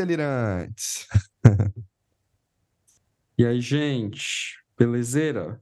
[0.00, 1.06] delirantes!
[3.38, 4.58] E aí, gente?
[4.78, 5.58] Belezeira?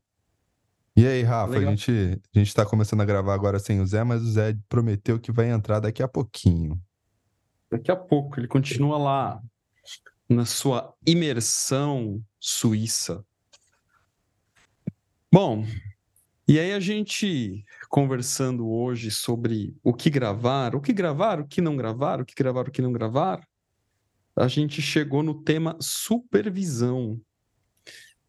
[0.97, 4.03] E aí, Rafa, a gente, a gente tá começando a gravar agora sem o Zé,
[4.03, 6.77] mas o Zé prometeu que vai entrar daqui a pouquinho.
[7.71, 9.41] Daqui a pouco ele continua lá
[10.29, 13.25] na sua imersão suíça.
[15.33, 15.65] Bom,
[16.49, 21.61] e aí a gente conversando hoje sobre o que gravar, o que gravar, o que
[21.61, 23.48] não gravar, o que gravar, o que não gravar,
[24.39, 27.21] a gente chegou no tema supervisão,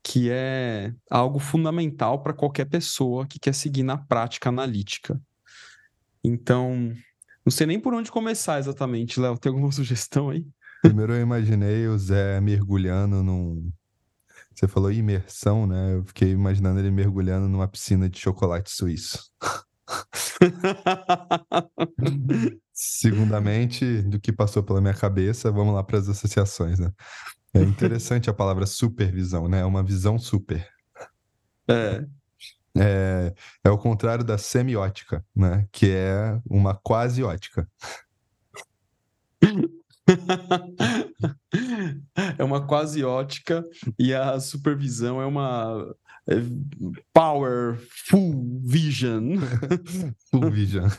[0.02, 5.22] que é algo fundamental para qualquer pessoa que quer seguir na prática analítica.
[6.24, 6.94] Então,
[7.46, 9.38] não sei nem por onde começar exatamente, Léo.
[9.38, 10.48] Tem alguma sugestão aí?
[10.82, 13.72] Primeiro eu imaginei o Zé mergulhando num.
[14.56, 15.96] Você falou imersão, né?
[15.96, 19.32] Eu fiquei imaginando ele mergulhando numa piscina de chocolate suíço.
[22.74, 26.92] Segundamente, do que passou pela minha cabeça, vamos lá para as associações, né?
[27.54, 29.62] É interessante a palavra supervisão, né?
[29.62, 30.68] É uma visão super.
[31.68, 32.06] É,
[32.78, 35.68] É, é o contrário da semiótica, né?
[35.72, 37.68] Que é uma quase ótica.
[42.38, 43.66] é uma quase ótica
[43.98, 45.96] e a supervisão é uma
[46.30, 46.36] é,
[47.14, 49.36] powerful vision.
[50.32, 50.90] Full Vision.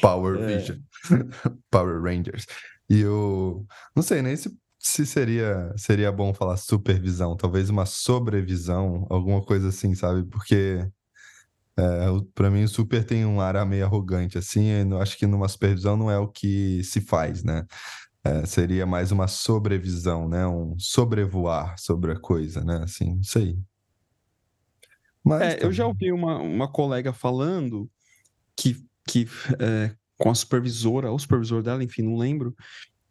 [0.00, 0.56] Power É.
[0.58, 0.78] Vision.
[1.70, 2.46] Power Rangers.
[2.88, 3.64] E o.
[3.94, 9.68] Não sei nem se, se seria, seria bom falar supervisão, talvez uma sobrevisão, alguma coisa
[9.68, 10.24] assim, sabe?
[10.24, 10.86] Porque.
[11.78, 14.64] É, pra mim, o super tem um ar meio arrogante, assim.
[14.64, 17.64] e eu acho que numa supervisão não é o que se faz, né?
[18.24, 20.46] É, seria mais uma sobrevisão, né?
[20.46, 22.82] Um sobrevoar sobre a coisa, né?
[22.84, 23.58] Assim, não sei.
[25.24, 27.90] Mas É, eu já ouvi uma, uma colega falando
[28.56, 28.76] que,
[29.06, 29.26] que
[29.58, 32.54] é, com a supervisora, ou supervisor dela, enfim, não lembro,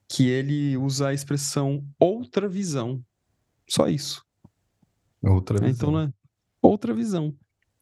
[0.07, 3.03] que ele usa a expressão outra visão.
[3.67, 4.23] Só isso.
[5.21, 5.69] Outra né?
[5.69, 6.05] Então, visão.
[6.05, 6.13] né?
[6.61, 7.35] Outra visão.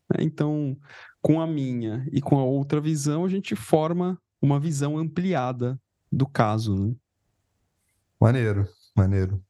[0.09, 0.23] né?
[0.23, 0.77] Então,
[1.21, 5.79] com a minha e com a outra visão, a gente forma uma visão ampliada
[6.11, 6.95] do caso, né?
[8.19, 9.43] Maneiro, maneiro.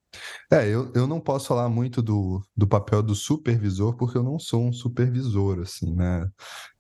[0.51, 4.40] É, eu, eu não posso falar muito do, do papel do supervisor, porque eu não
[4.40, 6.29] sou um supervisor, assim, né?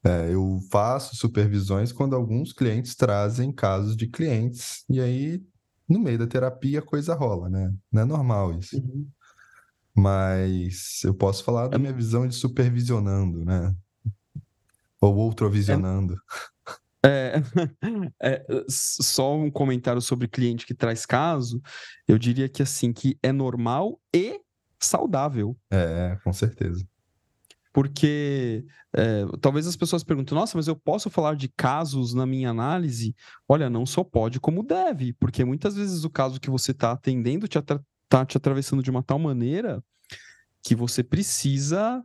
[0.03, 5.43] É, eu faço supervisões quando alguns clientes trazem casos de clientes, e aí,
[5.87, 7.73] no meio da terapia, a coisa rola, né?
[7.91, 8.81] Não é normal isso.
[9.93, 13.75] Mas eu posso falar da minha visão de supervisionando, né?
[15.01, 16.13] Ou outrovisionando.
[16.13, 16.17] É,
[18.21, 21.61] é, s- só um comentário sobre cliente que traz caso,
[22.07, 24.39] eu diria que assim, que é normal e
[24.79, 25.57] saudável.
[25.71, 26.85] É, com certeza.
[27.73, 28.65] Porque
[28.95, 33.15] é, talvez as pessoas perguntem, nossa, mas eu posso falar de casos na minha análise?
[33.47, 37.45] Olha, não só pode, como deve, porque muitas vezes o caso que você está atendendo
[37.45, 39.83] está te atravessando de uma tal maneira
[40.63, 42.03] que você precisa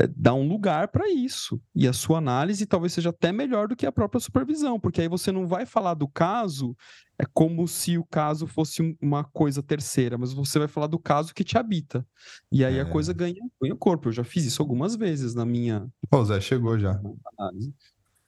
[0.00, 1.60] é, dar um lugar para isso.
[1.74, 5.08] E a sua análise talvez seja até melhor do que a própria supervisão, porque aí
[5.08, 6.76] você não vai falar do caso
[7.18, 10.98] é como se o caso fosse um- uma coisa terceira, mas você vai falar do
[10.98, 12.04] caso que te habita.
[12.50, 12.84] E aí a É.
[12.84, 14.08] coisa ganha, ganha corpo.
[14.08, 16.98] Eu já fiz isso algumas vezes na minha Ó, o Zé chegou já.
[17.38, 17.72] análise.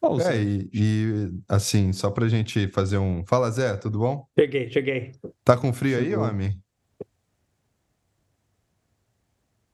[0.02, 3.24] Ó, É, Zé, e, e, assim, só pra gente fazer um.
[3.26, 4.28] Fala, Zé, tudo bom?
[4.38, 5.12] Cheguei, cheguei.
[5.42, 6.24] Tá com frio aí, Chegou.
[6.24, 6.62] homem?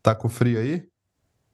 [0.02, 0.88] Tá com frio aí?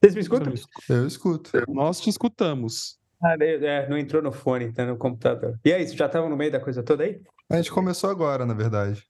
[0.07, 0.55] Vocês me escutam?
[0.89, 1.51] Eu escuto.
[1.69, 2.99] Nós te escutamos.
[3.21, 5.59] Ah, é, não entrou no fone, tá no computador.
[5.65, 7.21] E aí, vocês já estavam no meio da coisa toda aí?
[7.51, 9.03] A gente começou agora, na verdade.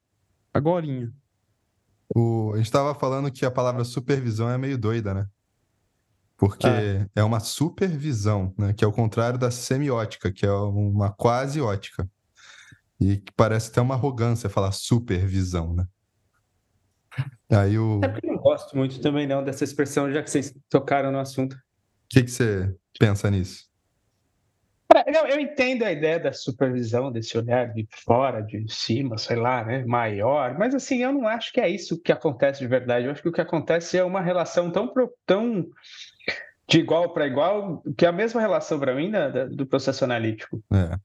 [0.55, 1.13] Agorinha.
[2.15, 5.27] O, a gente tava falando que a palavra supervisão é meio doida, né?
[6.37, 7.09] Porque Ah.
[7.15, 8.73] é uma supervisão, né?
[8.73, 12.09] Que é o contrário da semiótica, que é uma quase ótica.
[12.99, 15.85] E que parece até uma arrogância falar supervisão, né?
[17.51, 21.19] Aí o É porque gosto muito também não dessa expressão, já que vocês tocaram no
[21.19, 21.57] assunto.
[22.09, 23.67] que, que você pensa nisso?
[25.13, 29.63] Não, eu entendo a ideia da supervisão, desse olhar de fora, de cima, sei lá,
[29.63, 33.05] né, maior, mas assim, eu não acho que é isso que acontece de verdade.
[33.05, 34.91] Eu acho que o que acontece é uma relação tão,
[35.27, 35.67] tão
[36.67, 40.03] de igual para igual, que é a mesma relação para mim da- da- do processo
[40.03, 40.63] analítico.
[40.73, 40.97] É.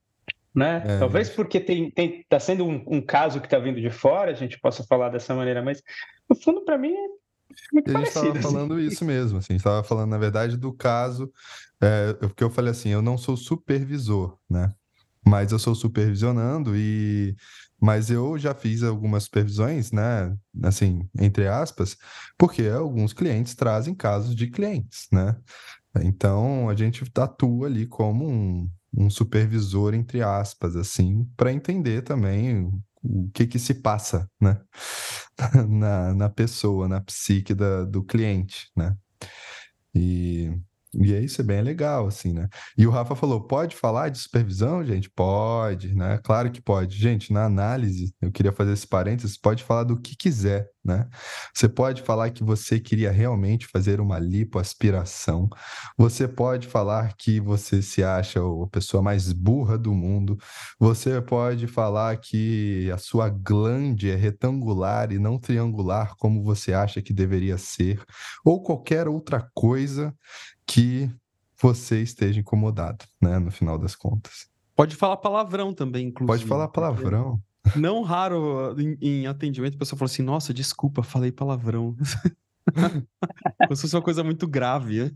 [0.56, 0.83] né?
[0.86, 1.00] É.
[1.00, 4.36] Talvez porque tem, tem, tá sendo um, um caso que está vindo de fora, a
[4.36, 5.83] gente possa falar dessa maneira, mas
[6.30, 7.07] no fundo, para mim, é
[7.71, 8.41] muito E a gente estava assim.
[8.41, 11.31] falando isso mesmo, assim, a gente estava falando, na verdade, do caso,
[11.81, 14.71] é, porque eu falei assim, eu não sou supervisor, né?
[15.25, 17.35] Mas eu sou supervisionando e
[17.81, 20.35] mas eu já fiz algumas supervisões, né?
[20.63, 21.97] Assim, entre aspas,
[22.38, 25.35] porque alguns clientes trazem casos de clientes, né?
[26.01, 32.71] Então a gente atua ali como um, um supervisor, entre aspas, assim, para entender também
[33.03, 34.62] o que que se passa, né?
[35.69, 38.95] na, na pessoa, na psique da, do cliente, né?
[39.94, 40.51] E
[40.93, 42.49] e é isso é bem legal, assim, né?
[42.77, 45.09] E o Rafa falou: pode falar de supervisão, gente?
[45.09, 46.19] Pode, né?
[46.23, 46.97] Claro que pode.
[46.97, 51.07] Gente, na análise, eu queria fazer esse parênteses, pode falar do que quiser, né?
[51.53, 55.47] Você pode falar que você queria realmente fazer uma lipoaspiração.
[55.97, 60.37] Você pode falar que você se acha a pessoa mais burra do mundo.
[60.77, 67.01] Você pode falar que a sua glande é retangular e não triangular como você acha
[67.01, 68.01] que deveria ser,
[68.44, 70.13] ou qualquer outra coisa
[70.71, 71.09] que
[71.62, 74.47] você esteja incomodado, né, no final das contas.
[74.73, 76.39] Pode falar palavrão também, inclusive.
[76.39, 77.41] Pode falar palavrão.
[77.75, 81.95] Não raro em, em atendimento a pessoa fala assim: Nossa, desculpa, falei palavrão.
[83.68, 85.12] Como se fosse uma coisa muito grave.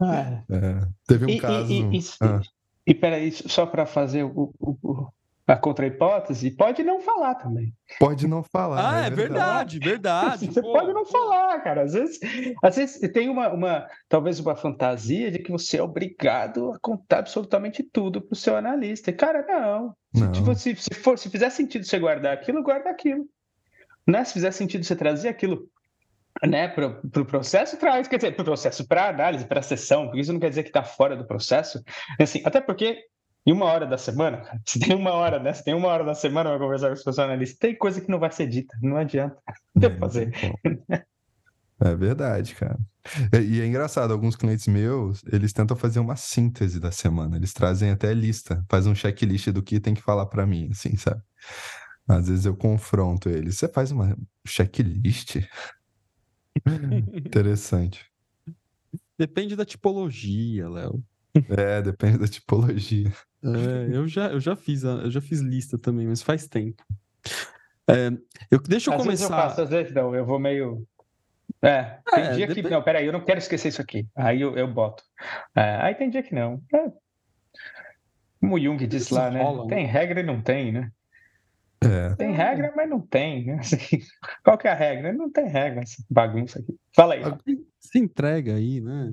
[0.00, 0.42] Ah.
[0.48, 1.70] É, teve um e, caso.
[1.70, 2.40] E, e, ah.
[2.86, 5.08] e peraí, só para fazer o, o,
[5.48, 7.72] a contra-hipótese, pode não falar também.
[7.98, 8.96] Pode não falar.
[8.96, 10.46] Ah, é, é verdade, verdade.
[10.46, 11.84] Você pô, pode não falar, cara.
[11.84, 12.20] Às vezes,
[12.62, 17.20] às vezes tem uma, uma, talvez uma fantasia de que você é obrigado a contar
[17.20, 19.10] absolutamente tudo para o seu analista.
[19.10, 19.96] Cara, não.
[20.14, 20.54] não.
[20.54, 23.26] Se, se, se, for, se fizer sentido você guardar aquilo, guarda aquilo.
[24.06, 24.22] Né?
[24.24, 25.66] Se fizer sentido você trazer aquilo
[26.46, 29.62] né, para o pro processo, traz, quer dizer, para o processo, para análise, para a
[29.62, 31.82] sessão, porque isso não quer dizer que está fora do processo.
[32.20, 33.02] Assim, até porque
[33.48, 35.54] em uma hora da semana, se tem uma hora, né?
[35.54, 38.18] Se tem uma hora da semana para conversar com os funcionários, tem coisa que não
[38.18, 39.38] vai ser dita, não adianta.
[39.74, 40.32] Não é, fazer.
[41.80, 42.76] É verdade, cara.
[43.40, 47.36] E é engraçado, alguns clientes meus, eles tentam fazer uma síntese da semana.
[47.36, 50.96] Eles trazem até lista, faz um checklist do que tem que falar para mim, assim,
[50.96, 51.22] sabe?
[52.08, 53.56] Às vezes eu confronto eles.
[53.56, 55.36] Você faz uma checklist?
[57.14, 58.04] Interessante.
[59.16, 61.00] Depende da tipologia, Léo.
[61.34, 63.12] É, depende da tipologia.
[63.42, 66.82] É, eu, já, eu, já fiz a, eu já fiz lista também, mas faz tempo.
[67.88, 68.10] É,
[68.50, 69.06] eu, deixa eu às começar.
[69.08, 70.86] Vezes eu faço, às vezes não, eu vou meio.
[71.62, 72.66] É, tem é, dia depend...
[72.66, 72.74] que.
[72.74, 74.06] Não, peraí, eu não quero esquecer isso aqui.
[74.16, 75.02] Aí eu, eu boto.
[75.54, 76.62] É, aí tem dia que não.
[76.74, 76.90] É.
[78.40, 79.42] Como o Jung diz lá, né?
[79.42, 79.66] Rolam.
[79.66, 80.92] Tem regra e não tem, né?
[81.80, 82.14] É.
[82.16, 83.58] Tem regra, mas não tem, né?
[83.60, 84.00] Assim,
[84.44, 85.12] qual que é a regra?
[85.12, 86.76] Não tem regra, essa bagunça aqui.
[86.94, 87.22] Fala aí.
[87.78, 89.12] Se entrega aí, né?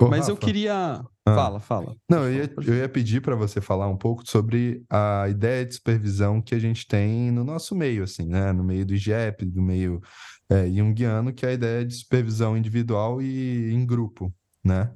[0.00, 0.32] Ô, Mas Rafa.
[0.32, 1.04] eu queria.
[1.26, 1.34] Ah.
[1.34, 1.96] Fala, fala.
[2.08, 5.74] Não, eu ia, eu ia pedir para você falar um pouco sobre a ideia de
[5.74, 8.52] supervisão que a gente tem no nosso meio, assim, né?
[8.52, 10.00] No meio do IGEP, do meio
[10.48, 14.32] é, junguiano, que é a ideia de supervisão individual e em grupo,
[14.64, 14.94] né?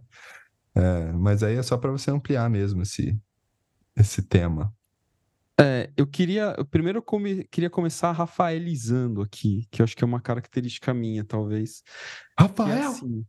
[0.72, 3.18] É, mas aí é só para você ampliar mesmo esse,
[3.96, 4.72] esse tema.
[5.60, 6.54] É, eu queria.
[6.56, 11.24] Eu primeiro come, queria começar rafaelizando aqui, que eu acho que é uma característica minha,
[11.24, 11.82] talvez.
[12.38, 12.72] Rafael!
[12.72, 13.26] É assim,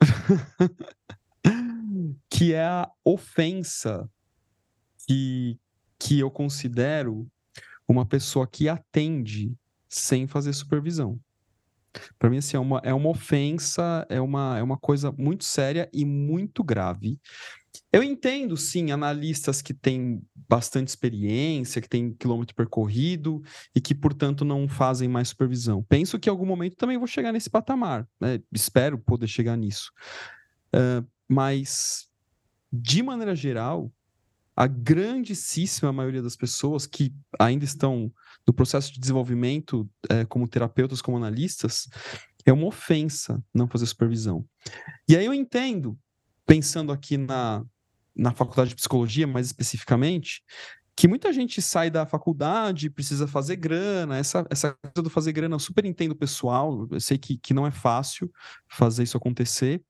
[2.30, 4.08] que é a ofensa
[5.06, 5.58] que,
[5.98, 7.26] que eu considero
[7.86, 9.54] uma pessoa que atende
[9.88, 11.20] sem fazer supervisão.
[12.18, 15.88] Para mim, assim, é uma, é uma ofensa, é uma, é uma coisa muito séria
[15.92, 17.20] e muito grave.
[17.92, 23.42] Eu entendo, sim, analistas que têm bastante experiência, que têm quilômetro percorrido
[23.74, 25.82] e que, portanto, não fazem mais supervisão.
[25.82, 28.40] Penso que em algum momento também vou chegar nesse patamar, né?
[28.52, 29.90] espero poder chegar nisso.
[30.74, 32.10] Uh, mas,
[32.70, 33.90] de maneira geral,
[34.54, 38.12] a grandíssima maioria das pessoas que ainda estão
[38.46, 41.88] no processo de desenvolvimento é, como terapeutas, como analistas,
[42.44, 44.44] é uma ofensa não fazer supervisão.
[45.08, 45.98] E aí eu entendo
[46.44, 47.64] pensando aqui na,
[48.14, 50.42] na faculdade de psicologia, mais especificamente,
[50.94, 55.54] que muita gente sai da faculdade, precisa fazer grana, essa, essa coisa do fazer grana
[55.54, 58.30] eu super entendo pessoal, eu sei que, que não é fácil
[58.68, 59.82] fazer isso acontecer.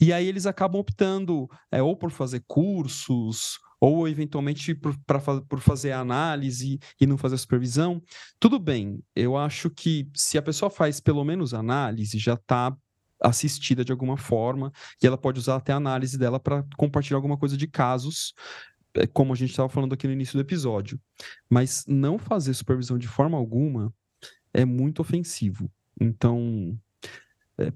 [0.00, 5.60] E aí eles acabam optando é, ou por fazer cursos, ou eventualmente por, pra, por
[5.60, 8.00] fazer análise e não fazer supervisão.
[8.38, 12.76] Tudo bem, eu acho que se a pessoa faz pelo menos análise, já está
[13.20, 17.36] assistida de alguma forma, e ela pode usar até a análise dela para compartilhar alguma
[17.36, 18.34] coisa de casos,
[18.94, 21.00] eh, como a gente estava falando aqui no início do episódio.
[21.50, 23.92] Mas não fazer supervisão de forma alguma
[24.54, 25.70] é muito ofensivo.
[26.00, 26.91] Então, é,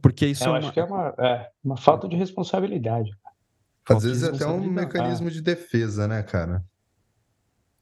[0.00, 0.72] porque isso Eu é acho uma...
[0.72, 3.10] que é uma, é uma falta de responsabilidade.
[3.88, 6.64] Às vezes é até um mecanismo de defesa, né, cara?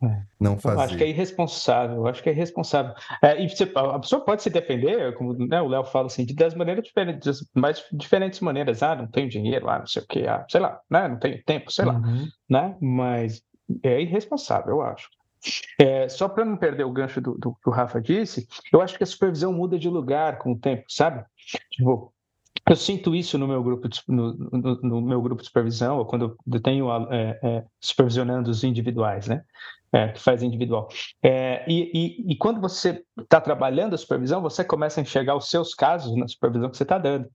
[0.02, 0.22] É.
[0.38, 0.76] Não fazer.
[0.76, 2.94] Eu acho que é irresponsável, eu acho que é irresponsável.
[3.22, 6.34] É, e você, a pessoa pode se defender, como né, o Léo fala assim, de
[6.34, 8.82] das maneiras diferentes, das mais diferentes maneiras.
[8.82, 11.42] Ah, não tenho dinheiro, ah, não sei o quê, ah, sei lá, né, não tenho
[11.44, 12.28] tempo, sei lá, uhum.
[12.48, 12.76] né?
[12.80, 13.42] Mas
[13.82, 15.08] é irresponsável, eu acho.
[15.78, 18.96] É, só para não perder o gancho do, do, que o Rafa disse, eu acho
[18.96, 21.24] que a supervisão muda de lugar com o tempo, sabe?
[21.70, 22.12] Tipo,
[22.68, 26.06] eu sinto isso no meu grupo de, no, no, no meu grupo de supervisão, ou
[26.06, 29.44] quando eu tenho é, é, supervisionando os individuais, né?
[29.94, 30.88] é, que faz individual.
[31.22, 35.48] É, e, e, e, quando você está trabalhando a supervisão, você começa a enxergar os
[35.48, 37.28] seus casos na supervisão que você está dando.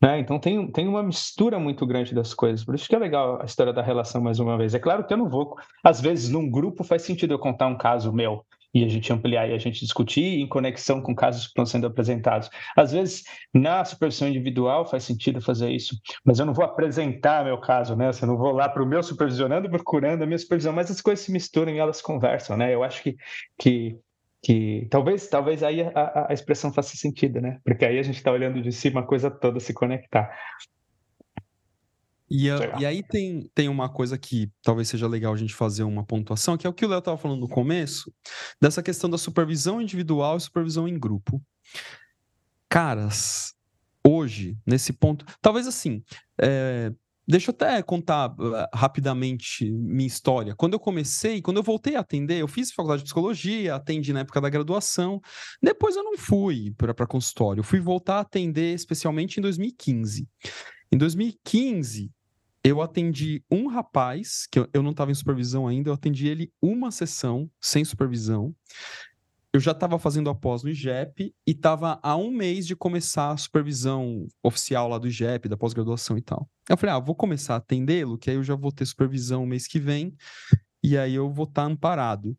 [0.00, 0.18] Né?
[0.20, 2.62] Então tem, tem uma mistura muito grande das coisas.
[2.62, 4.74] Por isso que é legal a história da relação mais uma vez.
[4.74, 5.56] É claro que eu não vou.
[5.82, 9.48] Às vezes, num grupo faz sentido eu contar um caso meu e a gente ampliar
[9.48, 12.50] e a gente discutir em conexão com casos que estão sendo apresentados.
[12.76, 17.58] Às vezes, na supervisão individual faz sentido fazer isso, mas eu não vou apresentar meu
[17.58, 18.10] caso, né?
[18.20, 21.24] Eu não vou lá para o meu supervisionando procurando a minha supervisão, mas as coisas
[21.24, 22.74] se misturam e elas conversam, né?
[22.74, 23.16] Eu acho que,
[23.58, 23.96] que,
[24.42, 27.58] que talvez, talvez aí a, a expressão faça sentido, né?
[27.64, 30.30] Porque aí a gente está olhando de cima a coisa toda se conectar.
[32.30, 35.82] E, a, e, aí tem, tem uma coisa que talvez seja legal a gente fazer
[35.82, 38.12] uma pontuação, que é o que o Léo estava falando no começo,
[38.60, 41.42] dessa questão da supervisão individual e supervisão em grupo.
[42.68, 43.54] Caras,
[44.06, 46.02] hoje, nesse ponto, talvez assim,
[46.40, 46.92] é,
[47.28, 50.54] deixa eu até contar uh, rapidamente minha história.
[50.56, 54.20] Quando eu comecei, quando eu voltei a atender, eu fiz faculdade de psicologia, atendi na
[54.20, 55.20] época da graduação,
[55.62, 60.26] depois eu não fui para consultório, eu fui voltar a atender especialmente em 2015.
[60.90, 62.10] Em 2015,
[62.68, 66.90] eu atendi um rapaz, que eu, não estava em supervisão ainda, eu atendi ele uma
[66.90, 68.54] sessão sem supervisão.
[69.52, 73.36] Eu já estava fazendo após no IGEP e estava há um mês de começar a
[73.38, 76.46] supervisão oficial lá do IGEP, da pós-graduação e tal.
[76.68, 79.66] Eu falei, ah, vou começar a atendê-lo, que aí eu já vou ter supervisão mês
[79.66, 80.14] que vem,
[80.82, 82.36] e aí eu vou estar tá amparado.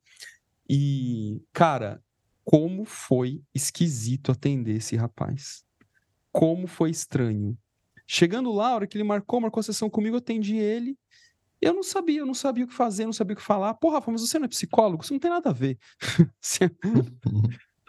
[0.69, 2.03] E, cara,
[2.43, 5.63] como foi esquisito atender esse rapaz.
[6.31, 7.57] Como foi estranho.
[8.11, 10.97] Chegando lá, a hora que ele marcou, marcou a sessão comigo, eu atendi ele.
[11.61, 13.75] Eu não sabia, eu não sabia o que fazer, não sabia o que falar.
[13.75, 15.03] Pô, Rafa, mas você não é psicólogo?
[15.03, 15.77] Isso não tem nada a ver.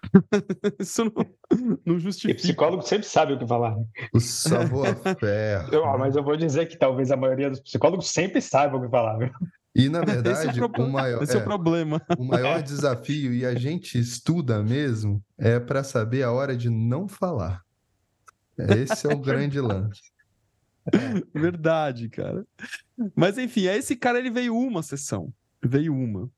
[0.78, 2.38] Isso não, não justifica.
[2.38, 3.74] E psicólogo sempre sabe o que falar.
[3.74, 3.86] Né?
[4.12, 5.70] O savoir-faire.
[5.98, 9.16] mas eu vou dizer que talvez a maioria dos psicólogos sempre saibam o que falar.
[9.16, 9.30] Viu?
[9.74, 12.02] E, na verdade, é o, o, maior, esse é, é o problema.
[12.18, 17.08] O maior desafio, e a gente estuda mesmo, é para saber a hora de não
[17.08, 17.62] falar.
[18.68, 20.09] Esse é o grande lance.
[21.34, 22.46] Verdade, cara.
[23.14, 25.32] Mas enfim, esse cara ele veio uma sessão.
[25.62, 26.30] Veio uma.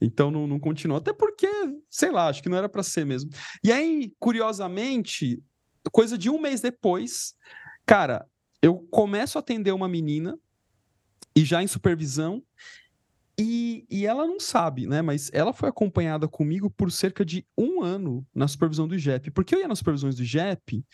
[0.00, 0.98] Então não, não continuou.
[0.98, 1.48] Até porque,
[1.88, 3.30] sei lá, acho que não era para ser mesmo.
[3.62, 5.42] E aí, curiosamente,
[5.92, 7.34] coisa de um mês depois,
[7.86, 8.26] cara,
[8.60, 10.38] eu começo a atender uma menina
[11.34, 12.42] e já em supervisão.
[13.38, 15.00] E, e ela não sabe, né?
[15.00, 19.30] Mas ela foi acompanhada comigo por cerca de um ano na supervisão do IGEP.
[19.30, 20.84] Porque eu ia nas supervisões do IGEP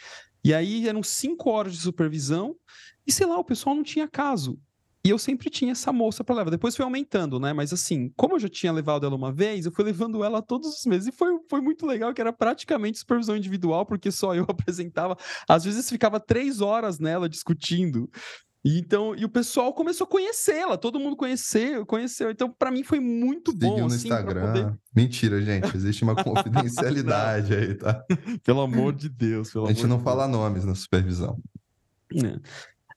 [0.45, 2.57] e aí eram cinco horas de supervisão
[3.07, 4.59] e, sei lá, o pessoal não tinha caso.
[5.05, 6.51] E eu sempre tinha essa moça para levar.
[6.51, 7.53] Depois foi aumentando, né?
[7.53, 10.69] Mas assim, como eu já tinha levado ela uma vez, eu fui levando ela todos
[10.69, 11.09] os meses.
[11.09, 15.17] E foi, foi muito legal, que era praticamente supervisão individual, porque só eu apresentava.
[15.49, 18.11] Às vezes ficava três horas nela discutindo.
[18.69, 22.31] E então, e o pessoal começou a conhecê-la, todo mundo conheceu, conheceu.
[22.31, 24.47] Então, para mim foi muito Seguiu bom no assim, Instagram.
[24.47, 24.79] Poder...
[24.95, 28.05] Mentira, gente, existe uma confidencialidade aí, tá?
[28.45, 30.37] Pelo amor de Deus, A gente não fala Deus.
[30.37, 31.41] nomes na supervisão.
[32.15, 32.39] É.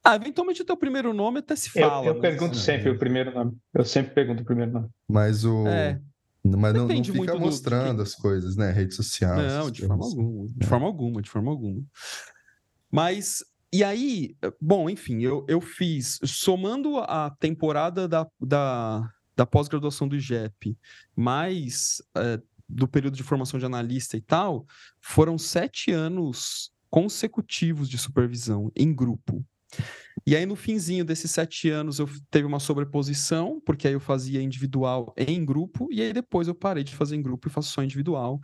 [0.03, 2.05] Ah, eventualmente o teu primeiro nome até se fala.
[2.05, 2.91] Eu, eu pergunto assim, sempre é.
[2.91, 3.57] o primeiro nome.
[3.73, 4.89] Eu sempre pergunto o primeiro nome.
[5.07, 5.65] Mas o.
[5.67, 6.01] É.
[6.43, 8.03] Mas não, não fica mostrando do...
[8.03, 8.71] as coisas, né?
[8.71, 9.37] Rede social.
[9.37, 10.47] Não, de forma alguma.
[10.47, 10.67] De é.
[10.67, 11.81] forma alguma, de forma alguma.
[12.91, 13.41] Mas
[13.73, 20.15] e aí, bom, enfim, eu, eu fiz, somando a temporada da, da, da pós-graduação do
[20.15, 20.77] IGEP,
[21.15, 24.65] mais é, do período de formação de analista e tal,
[24.99, 29.45] foram sete anos consecutivos de supervisão em grupo.
[30.25, 34.41] E aí, no finzinho desses sete anos, eu teve uma sobreposição, porque aí eu fazia
[34.41, 37.83] individual em grupo, e aí depois eu parei de fazer em grupo e faço só
[37.83, 38.39] individual.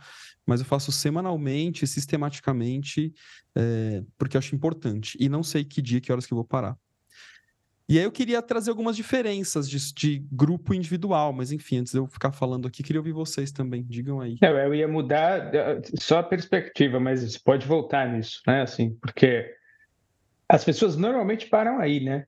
[0.46, 3.12] Mas eu faço semanalmente, sistematicamente,
[3.54, 5.16] é, porque eu acho importante.
[5.20, 6.76] E não sei que dia, que horas que eu vou parar.
[7.90, 11.98] E aí eu queria trazer algumas diferenças de, de, grupo individual, mas enfim, antes de
[11.98, 13.82] eu ficar falando aqui, queria ouvir vocês também.
[13.82, 14.36] Digam aí.
[14.42, 15.50] Eu ia mudar
[15.98, 18.60] só a perspectiva, mas pode voltar nisso, né?
[18.60, 19.54] Assim, porque
[20.48, 22.24] as pessoas normalmente param aí, né?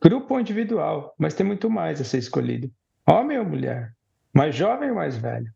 [0.00, 2.70] Grupo ou individual, mas tem muito mais a ser escolhido.
[3.08, 3.92] Homem ou mulher?
[4.32, 5.50] Mais jovem ou mais velho?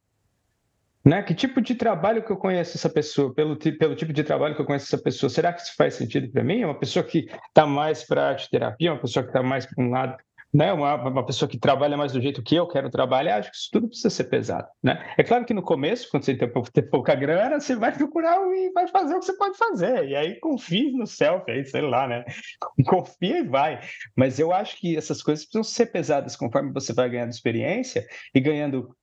[1.05, 1.23] Né?
[1.23, 3.33] Que tipo de trabalho que eu conheço essa pessoa?
[3.33, 6.31] Pelo, pelo tipo de trabalho que eu conheço essa pessoa, será que isso faz sentido
[6.31, 6.63] para mim?
[6.63, 9.85] É uma pessoa que está mais para arte terapia, uma pessoa que está mais para
[9.85, 10.17] um lado
[10.53, 13.57] né, uma, uma pessoa que trabalha mais do jeito que eu quero trabalhar, acho que
[13.57, 14.69] isso tudo precisa ser pesado.
[14.83, 15.03] Né?
[15.17, 18.71] É claro que no começo, quando você tem, tem pouca grana, você vai procurar e
[18.73, 20.09] vai fazer o que você pode fazer.
[20.09, 22.25] E aí confie no self, aí, sei lá, né?
[22.87, 23.81] Confia e vai.
[24.15, 28.41] Mas eu acho que essas coisas precisam ser pesadas conforme você vai ganhando experiência e
[28.41, 28.95] ganhando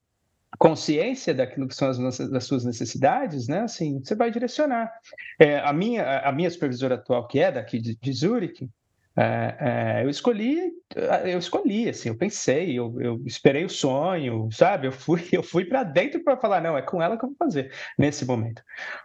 [0.57, 3.61] consciência daquilo que são as suas necessidades, né?
[3.61, 4.91] Assim, você vai direcionar.
[5.39, 8.67] É, a minha a minha supervisora atual, que é daqui de, de Zurich,
[9.17, 9.57] É,
[9.99, 10.71] é, eu escolhi,
[11.25, 14.87] eu escolhi, assim, eu pensei, eu, eu esperei o sonho, sabe?
[14.87, 17.37] Eu fui, eu fui para dentro para falar, não, é com ela que eu vou
[17.37, 18.61] fazer nesse momento,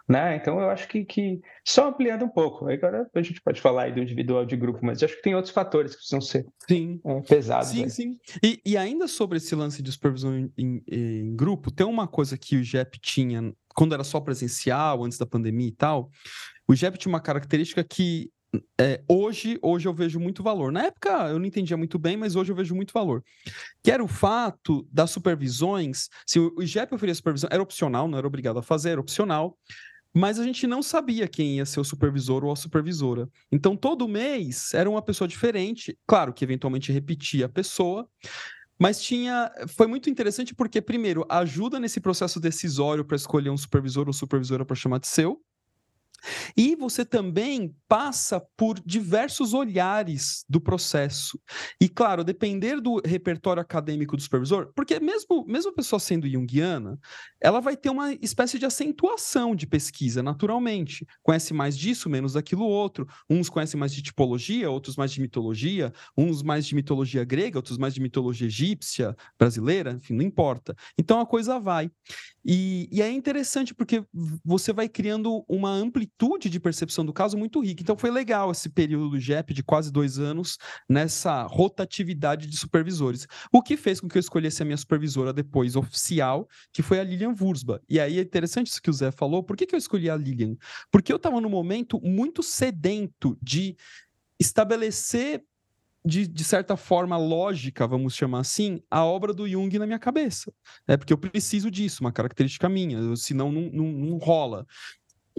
[0.08, 0.36] né?
[0.36, 3.92] Então eu acho que, que só ampliando um pouco, agora a gente pode falar aí
[3.92, 7.00] do individual de grupo, mas eu acho que tem outros fatores que precisam ser sim.
[7.04, 7.68] É, pesados.
[7.68, 7.90] Sim, aí.
[7.90, 8.18] sim.
[8.42, 12.38] E, e, ainda sobre esse lance de supervisão em, em, em grupo, tem uma coisa
[12.38, 16.08] que o JEP tinha quando era só presencial, antes da pandemia e tal.
[16.68, 18.30] O JEP tinha uma característica que
[18.80, 20.72] é, hoje, hoje eu vejo muito valor.
[20.72, 23.22] Na época eu não entendia muito bem, mas hoje eu vejo muito valor.
[23.82, 26.08] Que era o fato das supervisões.
[26.26, 29.56] Se o IGEP oferecia supervisão, era opcional, não era obrigado a fazer, era opcional.
[30.16, 33.28] Mas a gente não sabia quem ia ser o supervisor ou a supervisora.
[33.50, 35.98] Então, todo mês era uma pessoa diferente.
[36.06, 38.08] Claro que eventualmente repetia a pessoa,
[38.78, 39.50] mas tinha.
[39.68, 44.64] Foi muito interessante porque, primeiro, ajuda nesse processo decisório para escolher um supervisor ou supervisora
[44.64, 45.40] para chamar de seu.
[46.56, 51.38] E você também passa por diversos olhares do processo.
[51.80, 56.98] E, claro, depender do repertório acadêmico do supervisor, porque mesmo, mesmo a pessoa sendo junguiana,
[57.40, 61.06] ela vai ter uma espécie de acentuação de pesquisa, naturalmente.
[61.22, 63.06] Conhece mais disso, menos daquilo outro.
[63.28, 67.78] Uns conhecem mais de tipologia, outros mais de mitologia, uns mais de mitologia grega, outros
[67.78, 70.74] mais de mitologia egípcia, brasileira, enfim, não importa.
[70.98, 71.90] Então a coisa vai.
[72.44, 74.04] E, e é interessante porque
[74.44, 76.13] você vai criando uma amplitude
[76.48, 77.82] de percepção do caso muito rica.
[77.82, 83.26] Então foi legal esse período do GEP de quase dois anos nessa rotatividade de supervisores.
[83.52, 87.04] O que fez com que eu escolhesse a minha supervisora depois oficial, que foi a
[87.04, 87.82] Lilian Wurzba.
[87.88, 89.42] E aí é interessante isso que o Zé falou.
[89.42, 90.56] Por que, que eu escolhi a Lilian?
[90.90, 93.76] Porque eu estava num momento muito sedento de
[94.38, 95.44] estabelecer
[96.06, 100.52] de, de, certa forma lógica, vamos chamar assim, a obra do Jung na minha cabeça.
[100.86, 104.66] É porque eu preciso disso, uma característica minha, senão não, não, não rola.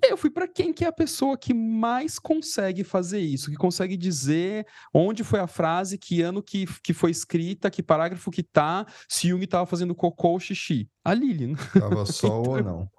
[0.02, 3.50] E aí eu fui para quem que é a pessoa que mais consegue fazer isso,
[3.50, 8.30] que consegue dizer onde foi a frase, que ano que, que foi escrita, que parágrafo
[8.30, 10.90] que tá, se Jung estava fazendo cocô ou xixi.
[11.04, 11.56] A Lilian.
[11.80, 12.90] Tava só então, ou não.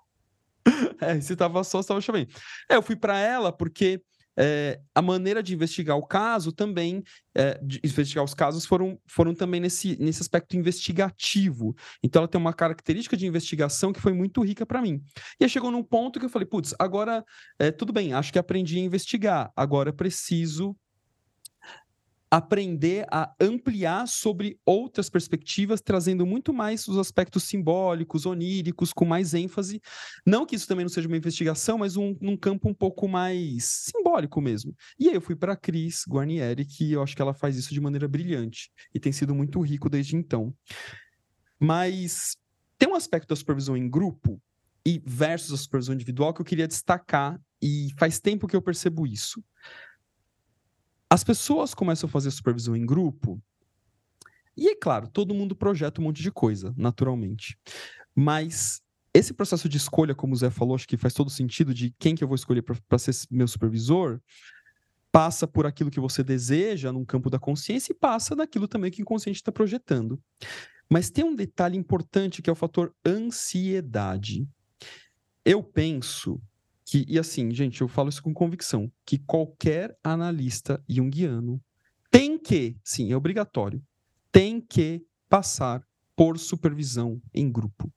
[1.00, 2.28] É, se tava só, estava chovendo.
[2.68, 4.02] É, eu fui para ela porque
[4.38, 7.02] é, a maneira de investigar o caso também,
[7.34, 11.74] é, de investigar os casos foram, foram também nesse, nesse aspecto investigativo.
[12.02, 15.02] Então ela tem uma característica de investigação que foi muito rica para mim.
[15.40, 17.24] E aí chegou num ponto que eu falei, putz, agora
[17.58, 20.76] é, tudo bem, acho que aprendi a investigar, agora preciso
[22.30, 29.32] aprender a ampliar sobre outras perspectivas, trazendo muito mais os aspectos simbólicos, oníricos, com mais
[29.32, 29.80] ênfase.
[30.26, 33.64] Não que isso também não seja uma investigação, mas um, um campo um pouco mais
[33.92, 34.74] simbólico mesmo.
[34.98, 37.72] E aí eu fui para a Cris Guarnieri, que eu acho que ela faz isso
[37.72, 40.52] de maneira brilhante e tem sido muito rico desde então.
[41.60, 42.36] Mas
[42.78, 44.40] tem um aspecto da supervisão em grupo
[44.84, 49.06] e versus a supervisão individual que eu queria destacar e faz tempo que eu percebo
[49.06, 49.42] isso.
[51.08, 53.40] As pessoas começam a fazer supervisão em grupo,
[54.56, 57.58] e é claro, todo mundo projeta um monte de coisa, naturalmente.
[58.14, 61.94] Mas esse processo de escolha, como o Zé falou, acho que faz todo sentido de
[61.98, 64.20] quem que eu vou escolher para ser meu supervisor,
[65.12, 69.00] passa por aquilo que você deseja num campo da consciência e passa daquilo também que
[69.00, 70.20] o inconsciente está projetando.
[70.90, 74.46] Mas tem um detalhe importante que é o fator ansiedade.
[75.44, 76.40] Eu penso
[76.86, 81.60] que, e assim, gente, eu falo isso com convicção, que qualquer analista junguiano
[82.10, 83.82] tem que, sim, é obrigatório,
[84.30, 85.82] tem que passar
[86.14, 87.92] por supervisão em grupo.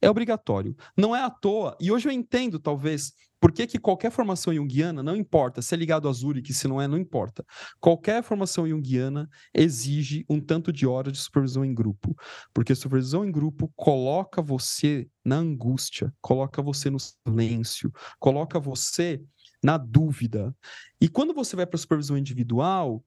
[0.00, 0.74] É obrigatório.
[0.96, 1.76] Não é à toa.
[1.78, 5.76] E hoje eu entendo, talvez, por que, que qualquer formação junguiana, não importa se é
[5.76, 7.44] ligado a Zurich, se não é, não importa.
[7.80, 12.16] Qualquer formação junguiana exige um tanto de horas de supervisão em grupo.
[12.54, 19.20] Porque supervisão em grupo coloca você na angústia, coloca você no silêncio, coloca você
[19.60, 20.54] na dúvida.
[21.00, 23.04] E quando você vai para a supervisão individual,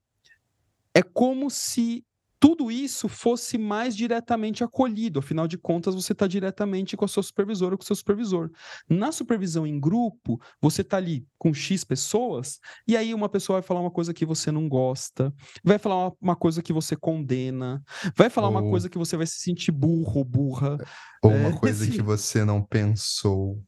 [0.94, 2.06] é como se
[2.40, 5.20] tudo isso fosse mais diretamente acolhido.
[5.20, 8.50] Afinal de contas, você está diretamente com a sua supervisora ou com o seu supervisor.
[8.90, 13.68] Na supervisão em grupo, você está ali com X pessoas, e aí uma pessoa vai
[13.68, 17.84] falar uma coisa que você não gosta, vai falar uma, coisa que você condena,
[18.16, 18.54] vai falar ou...
[18.54, 20.78] uma coisa que você vai se sentir burro, burra.
[21.24, 23.62] Ou uma é, coisa que você não pensou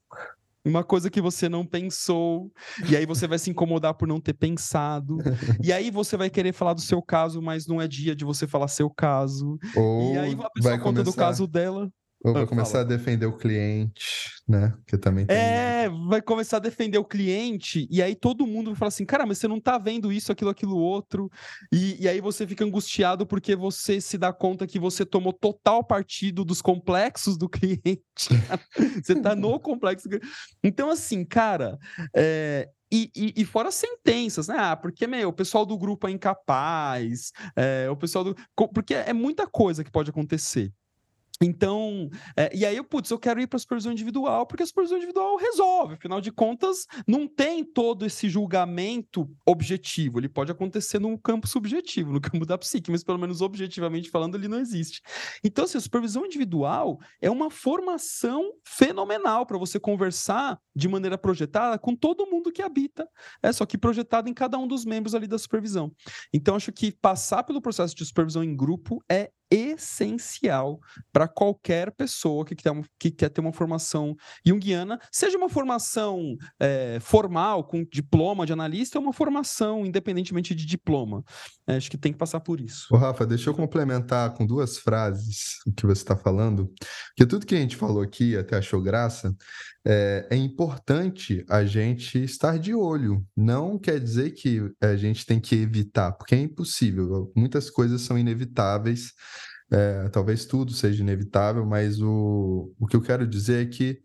[0.67, 2.51] uma coisa que você não pensou,
[2.89, 5.17] e aí você vai se incomodar por não ter pensado,
[5.63, 8.47] e aí você vai querer falar do seu caso, mas não é dia de você
[8.47, 9.57] falar seu caso.
[9.75, 11.03] Ou e aí a pessoa conta começar...
[11.03, 11.89] do caso dela.
[12.27, 14.73] Ou vai começar a defender o cliente, né?
[14.85, 15.35] Que também tem...
[15.35, 19.25] É, vai começar a defender o cliente, e aí todo mundo vai falar assim, cara,
[19.25, 21.29] mas você não tá vendo isso, aquilo, aquilo outro,
[21.71, 25.83] e, e aí você fica angustiado porque você se dá conta que você tomou total
[25.83, 28.29] partido dos complexos do cliente.
[29.03, 30.07] você tá no complexo.
[30.63, 31.77] Então, assim, cara,
[32.15, 34.55] é, e, e, e, fora sentenças, né?
[34.57, 38.35] Ah, porque, meu, o pessoal do grupo é incapaz, é, o pessoal do.
[38.73, 40.71] Porque é muita coisa que pode acontecer.
[41.41, 44.97] Então, é, e aí, putz, eu quero ir para a supervisão individual, porque a supervisão
[44.97, 51.15] individual resolve, afinal de contas, não tem todo esse julgamento objetivo, ele pode acontecer no
[51.17, 55.01] campo subjetivo, no campo da psique, mas pelo menos objetivamente falando, ele não existe.
[55.43, 61.77] Então, assim, a supervisão individual é uma formação fenomenal para você conversar de maneira projetada
[61.77, 63.07] com todo mundo que habita,
[63.43, 65.91] é só que projetado em cada um dos membros ali da supervisão.
[66.33, 70.79] Então, acho que passar pelo processo de supervisão em grupo é essencial
[71.11, 76.99] para qualquer pessoa que quer, que quer ter uma formação junguiana, seja uma formação é,
[76.99, 81.23] formal, com diploma de analista, ou uma formação independentemente de diploma.
[81.67, 82.87] É, acho que tem que passar por isso.
[82.91, 86.71] Ô, Rafa, deixa eu complementar com duas frases o que você está falando,
[87.09, 89.35] porque tudo que a gente falou aqui, até achou graça,
[89.89, 93.25] é, é, importante a gente estar de olho.
[93.35, 97.31] Não quer dizer que a gente tem que evitar, porque é impossível.
[97.33, 99.13] Muitas coisas são inevitáveis,
[99.71, 103.99] é, talvez tudo seja inevitável, mas o, o que eu quero dizer é que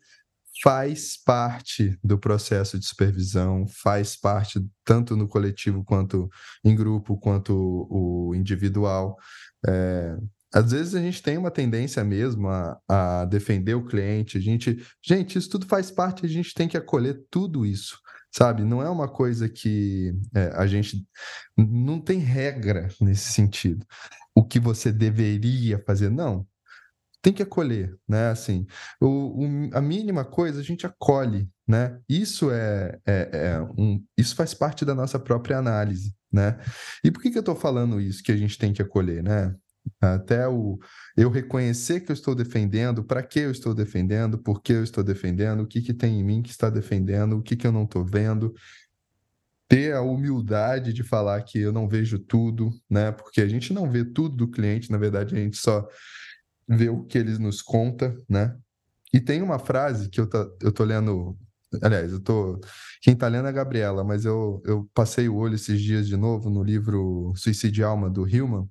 [0.62, 6.28] faz parte do processo de supervisão, faz parte tanto no coletivo quanto
[6.64, 9.16] em grupo, quanto o individual.
[9.66, 10.16] É,
[10.52, 14.36] às vezes a gente tem uma tendência mesmo a, a, defender o cliente.
[14.36, 16.26] A gente, gente, isso tudo faz parte.
[16.26, 17.98] A gente tem que acolher tudo isso,
[18.32, 18.64] sabe?
[18.64, 21.06] Não é uma coisa que é, a gente
[21.56, 23.86] não tem regra nesse sentido.
[24.34, 26.46] O que você deveria fazer, não.
[27.20, 28.30] Tem que acolher, né?
[28.30, 28.66] Assim,
[29.00, 29.06] o,
[29.44, 32.00] o, a mínima coisa a gente acolhe, né?
[32.08, 36.58] Isso é, é, é um, isso faz parte da nossa própria análise, né?
[37.04, 39.54] E por que, que eu estou falando isso que a gente tem que acolher, né?
[40.00, 40.78] Até o
[41.16, 45.02] eu reconhecer que eu estou defendendo, para que eu estou defendendo, por que eu estou
[45.02, 47.84] defendendo, o que, que tem em mim que está defendendo, o que, que eu não
[47.84, 48.54] estou vendo.
[49.68, 53.10] Ter a humildade de falar que eu não vejo tudo, né?
[53.10, 55.88] Porque a gente não vê tudo do cliente, na verdade, a gente só
[56.68, 58.56] vê o que eles nos conta, né?
[59.12, 61.36] E tem uma frase que eu, tá, eu tô lendo.
[61.82, 62.60] Aliás, eu tô.
[63.00, 66.16] Quem tá lendo é a Gabriela, mas eu, eu passei o olho esses dias de
[66.16, 68.68] novo no livro Suicídio Alma, do Hillman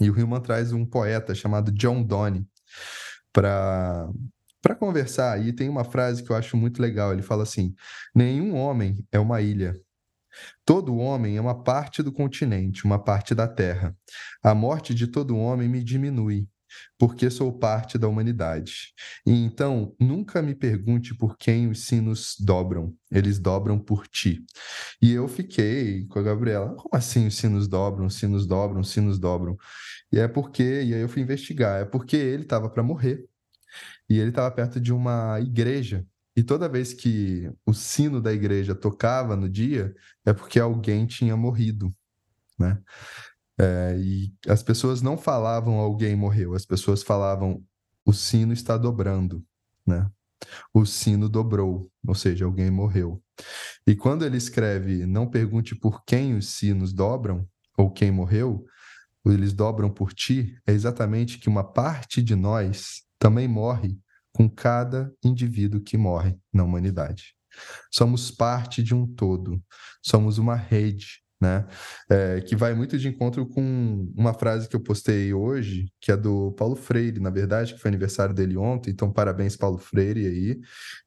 [0.00, 2.46] e o Hillman traz um poeta chamado John Donne
[3.32, 4.08] para
[4.62, 5.44] para conversar.
[5.44, 7.12] E tem uma frase que eu acho muito legal.
[7.12, 7.74] Ele fala assim:
[8.14, 9.74] nenhum homem é uma ilha.
[10.64, 13.96] Todo homem é uma parte do continente, uma parte da terra.
[14.42, 16.48] A morte de todo homem me diminui,
[16.98, 18.92] porque sou parte da humanidade.
[19.26, 24.44] E então, nunca me pergunte por quem os sinos dobram, eles dobram por ti.
[25.00, 28.90] E eu fiquei com a Gabriela, como assim os sinos dobram, os sinos dobram, os
[28.90, 29.56] sinos dobram?
[30.12, 33.24] E é porque, e aí eu fui investigar, é porque ele estava para morrer.
[34.08, 36.04] E ele estava perto de uma igreja.
[36.36, 41.36] E toda vez que o sino da igreja tocava no dia, é porque alguém tinha
[41.36, 41.94] morrido,
[42.58, 42.78] né?
[43.60, 47.62] É, e as pessoas não falavam alguém morreu, as pessoas falavam
[48.06, 49.44] o sino está dobrando,
[49.86, 50.10] né?
[50.72, 53.22] O sino dobrou, ou seja, alguém morreu.
[53.86, 57.46] E quando ele escreve não pergunte por quem os sinos dobram
[57.76, 58.64] ou quem morreu,
[59.26, 63.98] eles dobram por ti, é exatamente que uma parte de nós também morre
[64.32, 67.34] com cada indivíduo que morre na humanidade.
[67.92, 69.62] Somos parte de um todo,
[70.02, 71.66] somos uma rede, né?
[72.08, 76.16] É, que vai muito de encontro com uma frase que eu postei hoje, que é
[76.16, 80.60] do Paulo Freire, na verdade, que foi aniversário dele ontem, então parabéns, Paulo Freire, aí,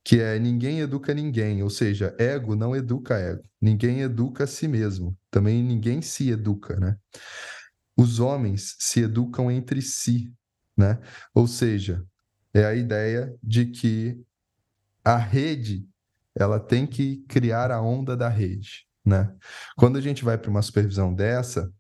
[0.03, 4.67] que é ninguém educa ninguém, ou seja, ego não educa ego, ninguém educa a si
[4.67, 6.97] mesmo, também ninguém se educa, né?
[7.95, 10.33] Os homens se educam entre si,
[10.75, 10.99] né?
[11.35, 12.03] Ou seja,
[12.51, 14.19] é a ideia de que
[15.03, 15.87] a rede
[16.35, 19.33] ela tem que criar a onda da rede né?
[19.75, 21.71] Quando a gente vai para uma supervisão dessa,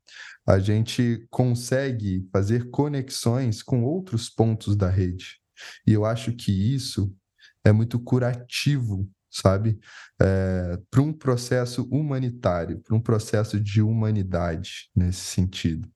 [0.45, 5.39] a gente consegue fazer conexões com outros pontos da rede.
[5.87, 7.15] E eu acho que isso
[7.63, 9.79] é muito curativo, sabe?
[10.21, 15.89] É, para um processo humanitário, para um processo de humanidade nesse sentido.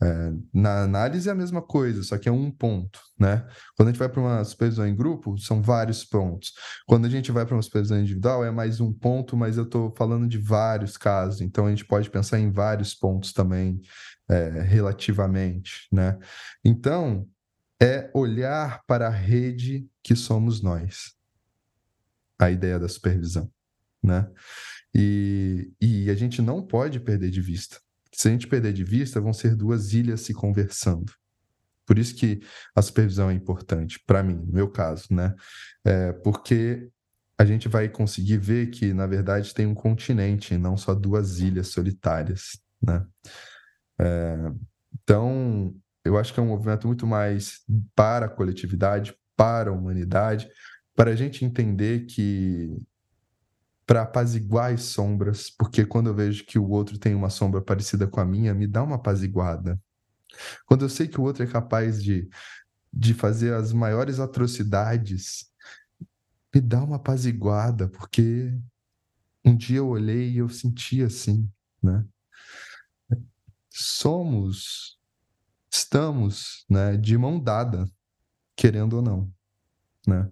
[0.00, 3.44] É, na análise é a mesma coisa, só que é um ponto, né?
[3.76, 6.52] Quando a gente vai para uma supervisão em grupo, são vários pontos.
[6.86, 9.92] Quando a gente vai para uma supervisão individual, é mais um ponto, mas eu estou
[9.96, 13.80] falando de vários casos, então a gente pode pensar em vários pontos também,
[14.28, 16.16] é, relativamente, né?
[16.64, 17.26] Então,
[17.82, 21.14] é olhar para a rede que somos nós,
[22.38, 23.50] a ideia da supervisão,
[24.00, 24.30] né?
[24.94, 27.78] E, e a gente não pode perder de vista
[28.18, 31.12] se a gente perder de vista, vão ser duas ilhas se conversando.
[31.86, 32.40] Por isso que
[32.74, 35.36] a supervisão é importante, para mim, no meu caso, né?
[35.84, 36.90] É, porque
[37.38, 41.68] a gente vai conseguir ver que, na verdade, tem um continente, não só duas ilhas
[41.68, 43.06] solitárias, né?
[44.00, 44.50] É,
[45.00, 45.72] então,
[46.04, 47.60] eu acho que é um movimento muito mais
[47.94, 50.48] para a coletividade, para a humanidade,
[50.96, 52.76] para a gente entender que
[53.88, 58.06] para apaziguar as sombras, porque quando eu vejo que o outro tem uma sombra parecida
[58.06, 59.80] com a minha, me dá uma apaziguada.
[60.66, 62.28] Quando eu sei que o outro é capaz de,
[62.92, 65.50] de fazer as maiores atrocidades
[66.54, 68.52] me dá uma apaziguada, porque
[69.42, 71.50] um dia eu olhei e eu senti assim,
[71.82, 72.04] né?
[73.70, 74.98] Somos,
[75.72, 77.90] estamos, né, de mão dada,
[78.54, 79.32] querendo ou não,
[80.06, 80.30] né?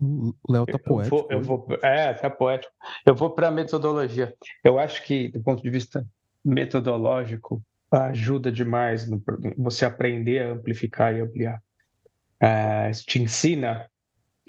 [0.00, 1.26] O Léo tá poético.
[1.30, 2.72] Eu vou, eu vou, é, tá poético.
[3.04, 4.34] Eu vou para a metodologia.
[4.62, 6.06] Eu acho que, do ponto de vista
[6.44, 9.22] metodológico, ajuda demais no,
[9.56, 11.62] você aprender a amplificar e ampliar
[12.42, 13.88] uh, te ensina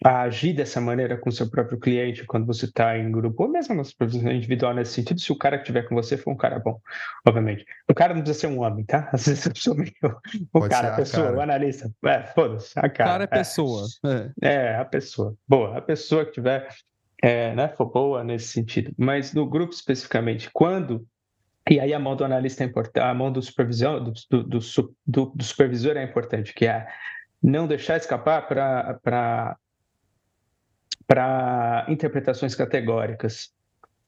[0.03, 3.73] a agir dessa maneira com seu próprio cliente quando você está em grupo, ou mesmo
[3.73, 6.59] na supervisão individual nesse sentido, se o cara que estiver com você for um cara
[6.59, 6.79] bom,
[7.25, 7.65] obviamente.
[7.89, 9.09] O cara não precisa ser um homem, tá?
[9.13, 9.91] Às vezes eu sou meio...
[10.53, 11.37] O Pode cara, a pessoa, cara.
[11.37, 11.91] o analista.
[12.05, 12.89] É, foda-se, a cara.
[12.89, 13.87] O cara é pessoa.
[14.05, 14.53] É.
[14.53, 15.35] é, a pessoa.
[15.47, 16.67] Boa, a pessoa que tiver,
[17.21, 18.93] é, né, for boa nesse sentido.
[18.97, 21.07] Mas no grupo especificamente, quando
[21.69, 24.59] e aí a mão do analista é importante, a mão do supervisor, do, do,
[25.05, 26.87] do, do supervisor é importante, que é
[27.43, 29.57] não deixar escapar para
[31.87, 33.49] interpretações categóricas.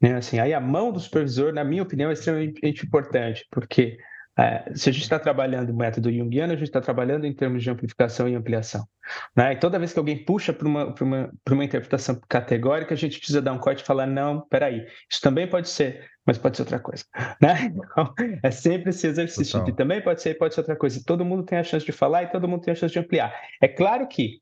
[0.01, 0.15] Né?
[0.15, 3.97] Assim, aí a mão do supervisor, na minha opinião, é extremamente importante, porque
[4.39, 7.61] é, se a gente está trabalhando o método junguiano, a gente está trabalhando em termos
[7.61, 8.87] de amplificação e ampliação.
[9.35, 9.51] Né?
[9.51, 13.41] E toda vez que alguém puxa para uma, uma, uma interpretação categórica, a gente precisa
[13.41, 16.79] dar um corte e falar: não, peraí, isso também pode ser, mas pode ser outra
[16.79, 17.03] coisa.
[17.41, 17.73] Né?
[17.73, 19.65] Então, é sempre esse exercício Total.
[19.65, 21.01] de também pode ser, pode ser outra coisa.
[21.05, 23.33] Todo mundo tem a chance de falar e todo mundo tem a chance de ampliar.
[23.61, 24.39] É claro que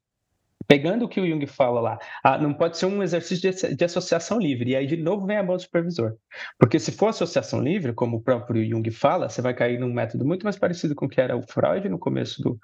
[0.68, 3.86] pegando o que o Jung fala lá, ah, não pode ser um exercício de, de,
[3.86, 4.72] associação livre.
[4.72, 6.16] E aí, de novo, vem a mão do supervisor.
[6.60, 10.26] Porque se for associação livre, como o próprio Jung fala, você vai cair num método
[10.26, 12.60] muito mais parecido com o que era o Freud no começo do,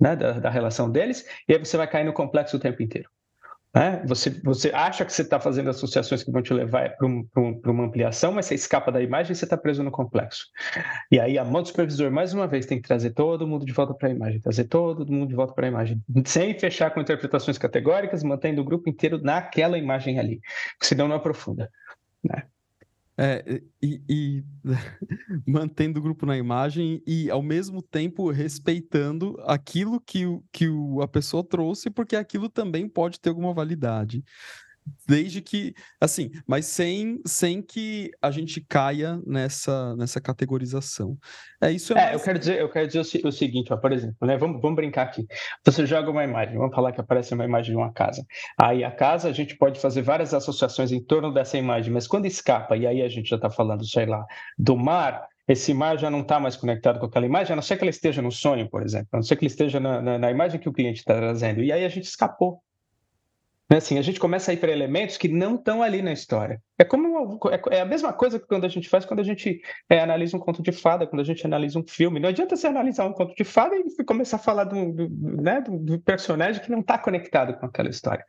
[0.00, 3.08] né, da, da relação deles, e aí você vai cair no complexo o tempo inteiro.
[3.74, 4.02] Né?
[4.06, 7.60] Você, você acha que você está fazendo associações que vão te levar para um, um,
[7.66, 10.46] uma ampliação, mas você escapa da imagem e você está preso no complexo.
[11.10, 13.72] E aí a mão do supervisor, mais uma vez, tem que trazer todo mundo de
[13.72, 17.00] volta para a imagem, trazer todo mundo de volta para a imagem, sem fechar com
[17.00, 20.40] interpretações categóricas, mantendo o grupo inteiro naquela imagem ali,
[20.82, 21.70] senão não aprofunda.
[22.24, 22.44] Né?
[23.20, 24.44] É, e, e
[25.44, 31.08] mantendo o grupo na imagem e, ao mesmo tempo, respeitando aquilo que, que o, a
[31.08, 34.22] pessoa trouxe, porque aquilo também pode ter alguma validade
[35.06, 41.16] desde que, assim, mas sem, sem que a gente caia nessa, nessa categorização.
[41.60, 41.92] É isso.
[41.92, 42.14] É, é mais...
[42.14, 44.36] eu quero dizer, eu quero dizer o, o seguinte, ó, por exemplo, né?
[44.36, 45.26] Vamos, vamos brincar aqui.
[45.64, 48.24] Você joga uma imagem, vamos falar que aparece uma imagem de uma casa.
[48.60, 52.26] Aí a casa a gente pode fazer várias associações em torno dessa imagem, mas quando
[52.26, 54.24] escapa e aí a gente já está falando, sei lá,
[54.58, 57.76] do mar, esse mar já não está mais conectado com aquela imagem, a não ser
[57.76, 60.18] que ela esteja no sonho, por exemplo, a não ser que ele esteja na, na,
[60.18, 61.62] na imagem que o cliente está trazendo.
[61.62, 62.60] E aí a gente escapou.
[63.70, 66.60] Né, assim, a gente começa a ir para elementos que não estão ali na história.
[66.78, 69.60] É como é, é a mesma coisa que quando a gente faz quando a gente
[69.90, 72.20] é, analisa um conto de fada, quando a gente analisa um filme.
[72.20, 75.08] Não adianta você analisar um conto de fada e começar a falar do, do,
[75.42, 78.24] né, do, personagem que não está conectado com aquela história.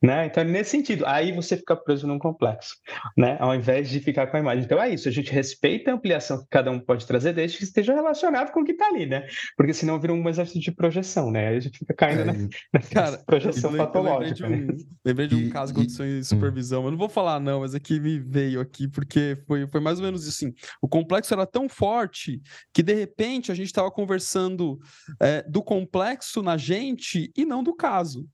[0.00, 0.26] Né?
[0.26, 2.76] Então, nesse sentido, aí você fica preso num complexo,
[3.16, 3.36] né?
[3.40, 4.64] ao invés de ficar com a imagem.
[4.64, 7.64] Então é isso, a gente respeita a ampliação que cada um pode trazer, desde que
[7.64, 9.26] esteja relacionado com o que está ali, né?
[9.56, 11.48] Porque senão vira um exercício de projeção, né?
[11.48, 14.46] Aí a gente fica caindo é, na, na cara, projeção patológica.
[14.46, 14.75] Um, né?
[15.04, 18.00] Lembrei de um caso que aconteceu em supervisão, eu não vou falar não, mas aqui
[18.00, 20.52] me veio aqui, porque foi, foi mais ou menos assim.
[20.80, 22.40] O complexo era tão forte
[22.72, 24.78] que, de repente, a gente estava conversando
[25.20, 28.28] é, do complexo na gente e não do caso.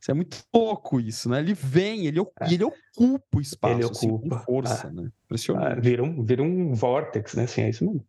[0.00, 1.40] Isso é muito pouco isso, né?
[1.40, 2.52] Ele vem, ele, é.
[2.52, 4.38] ele ocupa o espaço ele assim, ocupa.
[4.38, 5.10] com força, ah, né?
[5.24, 5.78] Impressionante.
[5.78, 7.44] Ah, vira, um, vira um vórtex, né?
[7.44, 8.06] Assim, é isso mesmo.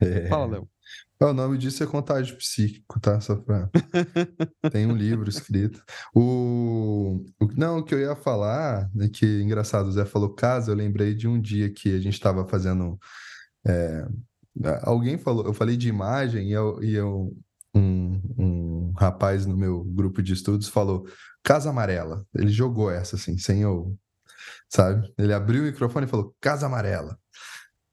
[0.00, 0.28] É.
[0.28, 0.68] Fala, Léo.
[1.20, 3.20] O nome disso é contágio psíquico, tá?
[3.20, 3.68] Só pra...
[4.70, 5.82] Tem um livro escrito.
[6.14, 7.24] O...
[7.40, 7.46] o...
[7.56, 11.14] Não, o que eu ia falar, né, que engraçado, o Zé falou casa, eu lembrei
[11.14, 12.98] de um dia que a gente estava fazendo.
[13.66, 14.06] É...
[14.82, 17.36] Alguém falou, eu falei de imagem e, eu, e eu,
[17.74, 21.06] um, um rapaz no meu grupo de estudos falou
[21.42, 22.24] Casa Amarela.
[22.34, 23.96] Ele jogou essa assim, sem eu,
[24.68, 25.12] sabe?
[25.18, 27.18] Ele abriu o microfone e falou Casa Amarela.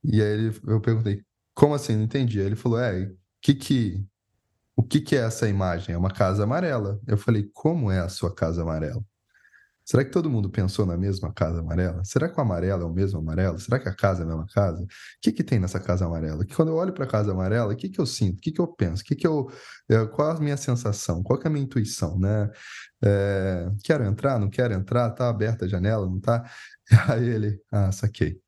[0.04, 1.24] E aí ele, eu perguntei,
[1.56, 1.96] como assim?
[1.96, 2.40] Não entendi.
[2.40, 4.06] Ele falou: É, que que,
[4.76, 5.96] o que, que é essa imagem?
[5.96, 7.00] É uma casa amarela.
[7.08, 9.04] Eu falei: Como é a sua casa amarela?
[9.86, 12.04] Será que todo mundo pensou na mesma casa amarela?
[12.04, 13.60] Será que o amarelo é o mesmo amarelo?
[13.60, 14.82] Será que a casa é a mesma casa?
[14.82, 14.88] O
[15.22, 16.44] que, que tem nessa casa amarela?
[16.44, 18.40] Que quando eu olho para a casa amarela, o que, que eu sinto?
[18.40, 19.04] O que, que eu penso?
[19.04, 19.48] O que que eu,
[19.88, 21.22] é, qual a minha sensação?
[21.22, 22.18] Qual é a minha intuição?
[22.18, 22.50] Né?
[23.04, 24.40] É, quero entrar?
[24.40, 25.12] Não quero entrar?
[25.12, 26.08] Tá aberta a janela?
[26.08, 26.44] Não tá?
[27.08, 28.42] Aí ele, ah, saquei.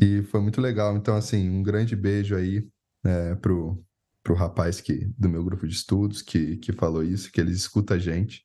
[0.00, 0.96] E foi muito legal.
[0.96, 2.66] Então, assim, um grande beijo aí
[3.04, 3.82] é, pro,
[4.22, 7.94] pro rapaz que, do meu grupo de estudos que, que falou isso, que ele escuta
[7.94, 8.44] a gente.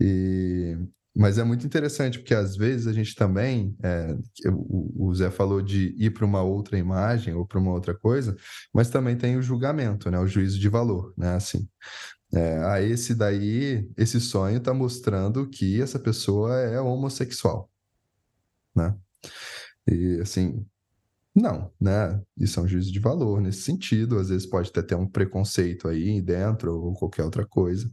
[0.00, 0.76] E,
[1.14, 4.16] mas é muito interessante, porque às vezes a gente também, é,
[4.48, 8.36] o, o, Zé falou de ir para uma outra imagem ou para uma outra coisa,
[8.72, 11.68] mas também tem o julgamento, né, o juízo de valor, né, assim.
[12.32, 17.68] É, a esse daí, esse sonho está mostrando que essa pessoa é homossexual,
[18.74, 18.96] né?
[19.86, 20.64] E assim,
[21.34, 22.20] não, né?
[22.36, 24.18] Isso é um juízo de valor nesse sentido.
[24.18, 27.90] Às vezes pode até ter um preconceito aí dentro ou qualquer outra coisa.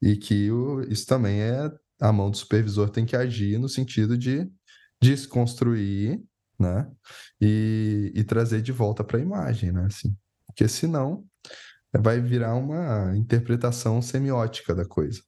[0.00, 4.16] E que o, isso também é a mão do supervisor tem que agir no sentido
[4.18, 4.50] de
[5.00, 6.22] desconstruir,
[6.58, 6.90] né?
[7.40, 9.84] E, e trazer de volta para a imagem, né?
[9.86, 11.24] Assim, porque senão
[11.92, 15.20] vai virar uma interpretação semiótica da coisa.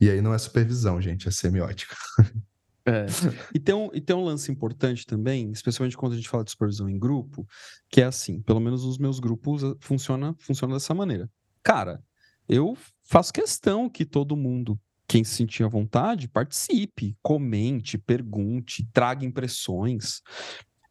[0.00, 1.96] E aí não é supervisão, gente, é semiótica.
[2.86, 3.06] É.
[3.54, 6.50] E, tem um, e tem um lance importante também, especialmente quando a gente fala de
[6.50, 7.46] supervisão em grupo,
[7.88, 11.30] que é assim, pelo menos os meus grupos eh, funciona, funciona dessa maneira.
[11.62, 12.02] Cara,
[12.48, 19.26] eu faço questão que todo mundo quem se sentir à vontade, participe, comente, pergunte, traga
[19.26, 20.22] impressões.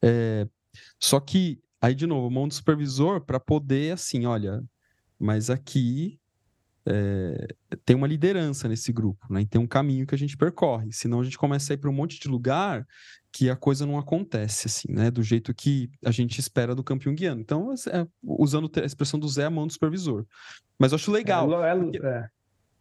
[0.02, 0.46] É,
[1.00, 4.62] só que, aí de novo, mão do supervisor para poder, assim, olha,
[5.18, 6.19] mas aqui
[6.90, 7.48] é,
[7.86, 9.42] tem uma liderança nesse grupo, né?
[9.42, 10.92] E tem um caminho que a gente percorre.
[10.92, 12.86] Senão a gente começa a ir para um monte de lugar
[13.32, 15.12] que a coisa não acontece, assim, né?
[15.12, 17.42] Do jeito que a gente espera do campeão guiano.
[17.42, 20.26] Então, é, usando a expressão do Zé, a mão do supervisor.
[20.80, 21.64] Mas eu acho legal.
[21.64, 22.00] É, é, porque...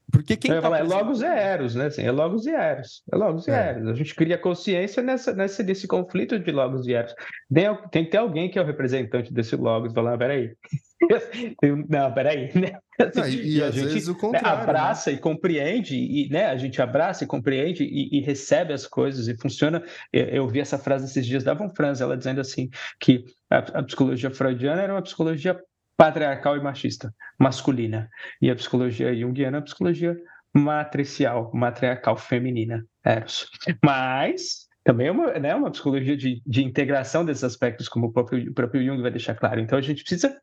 [0.09, 0.13] é.
[0.13, 1.87] Porque quem tá falar, é logos e eros, né?
[1.87, 3.03] Assim, é logos e eros.
[3.13, 3.55] É logos e é.
[3.55, 3.89] eros.
[3.89, 7.15] A gente cria consciência nessa, nessa, nesse conflito de logos e eros.
[7.53, 9.93] Tem, tem que ter alguém que é o representante desse logos.
[9.93, 10.55] Falar, ah, peraí.
[11.89, 12.51] Não, peraí.
[12.59, 12.79] Né?
[13.01, 15.17] Assim, Não, e, e, a gente né, abraça né?
[15.17, 19.37] e compreende, e né, a gente abraça e compreende e, e, recebe as coisas e
[19.37, 19.85] funciona.
[20.13, 22.69] Eu, eu vi essa frase esses dias da Von Franz, ela dizendo assim
[22.99, 25.57] que a, a psicologia freudiana era uma psicologia
[25.99, 28.09] patriarcal e machista, masculina.
[28.41, 30.17] E a psicologia junguiana é a psicologia
[30.55, 33.51] matricial, matriarcal, feminina, eros.
[33.85, 38.49] Mas também é uma, né, uma psicologia de, de integração desses aspectos, como o próprio,
[38.49, 39.61] o próprio Jung vai deixar claro.
[39.61, 40.41] Então a gente precisa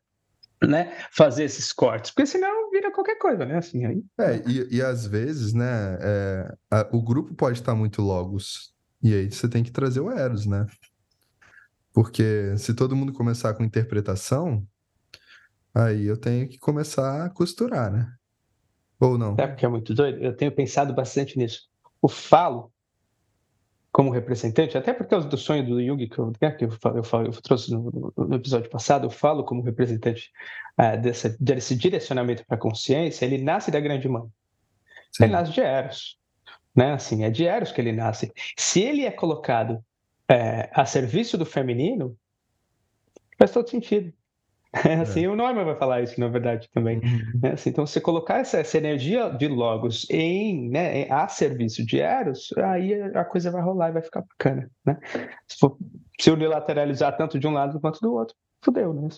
[0.62, 3.56] né, fazer esses cortes, porque senão vira qualquer coisa, né?
[3.56, 4.04] Assim, aí...
[4.20, 9.14] É, e, e às vezes, né, é, a, o grupo pode estar muito logos, e
[9.14, 10.66] aí você tem que trazer o Eros, né?
[11.92, 14.66] Porque se todo mundo começar com interpretação,
[15.76, 18.10] Aí eu tenho que começar a costurar, né?
[18.98, 19.36] Ou não?
[19.38, 20.24] É porque é muito doido.
[20.24, 21.68] Eu tenho pensado bastante nisso.
[22.00, 22.72] O falo,
[23.92, 27.24] como representante, até por causa do sonho do Jung que eu, né, que eu, eu,
[27.26, 30.30] eu trouxe no, no, episódio passado, eu falo como representante
[30.80, 34.26] uh, dessa, desse direcionamento para a consciência, ele nasce da grande mãe.
[35.12, 35.24] Sim.
[35.24, 36.18] Ele nasce de Eros.
[36.74, 36.92] Né?
[36.92, 38.32] Assim, é de Eros que ele nasce.
[38.56, 39.84] Se ele é colocado
[40.26, 42.16] é, a serviço do feminino,
[43.38, 44.10] faz todo sentido.
[44.72, 45.28] É assim, é.
[45.28, 46.98] o Norman vai falar isso, na verdade, também.
[46.98, 47.40] Uhum.
[47.42, 51.98] É assim, então, você colocar essa, essa, energia de Logos em, né, a serviço de
[51.98, 54.98] Eros, aí a coisa vai rolar e vai ficar bacana, né?
[55.46, 55.78] Se, for,
[56.20, 59.08] se unilateralizar tanto de um lado quanto do outro, fudeu, né?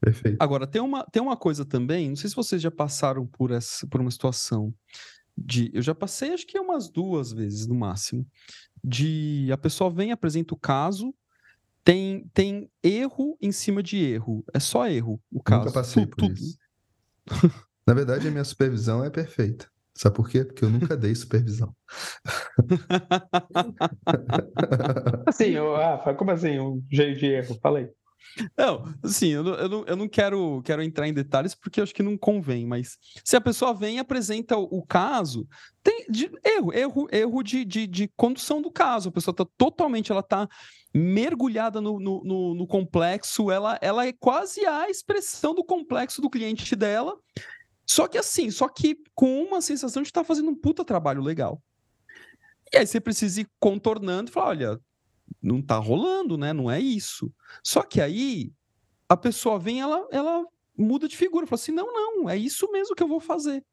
[0.00, 0.36] Perfeito.
[0.40, 3.86] Agora, tem uma, tem uma coisa também, não sei se vocês já passaram por, essa,
[3.86, 4.72] por uma situação
[5.36, 5.70] de...
[5.74, 8.26] Eu já passei, acho que umas duas vezes, no máximo,
[8.84, 11.14] de a pessoa vem, apresenta o caso,
[11.86, 14.44] tem, tem erro em cima de erro.
[14.52, 15.66] É só erro o caso.
[15.66, 16.34] Nunca passei tudo, por tudo.
[16.34, 16.58] isso.
[17.86, 19.70] Na verdade, a minha supervisão é perfeita.
[19.94, 20.44] Sabe por quê?
[20.44, 21.72] Porque eu nunca dei supervisão.
[25.28, 26.58] assim, Rafa, como assim?
[26.58, 27.56] Um jeito de erro?
[27.62, 27.88] Falei.
[28.58, 31.84] Não, assim, eu não, eu não, eu não quero, quero entrar em detalhes porque eu
[31.84, 35.48] acho que não convém, mas se a pessoa vem e apresenta o, o caso,
[35.82, 39.08] tem de, erro, erro, erro de, de, de, condução do caso.
[39.08, 40.48] A pessoa está totalmente, ela está
[40.96, 46.30] mergulhada no, no, no, no, complexo, ela, ela é quase a expressão do complexo do
[46.30, 47.18] cliente dela.
[47.84, 51.22] Só que assim, só que com uma sensação de estar tá fazendo um puta trabalho
[51.22, 51.62] legal.
[52.72, 54.80] E aí você precisa ir contornando e falar: olha,
[55.42, 56.52] não tá rolando, né?
[56.52, 57.32] Não é isso.
[57.62, 58.52] Só que aí
[59.08, 60.44] a pessoa vem, ela, ela
[60.76, 63.64] muda de figura, fala assim: não, não, é isso mesmo que eu vou fazer.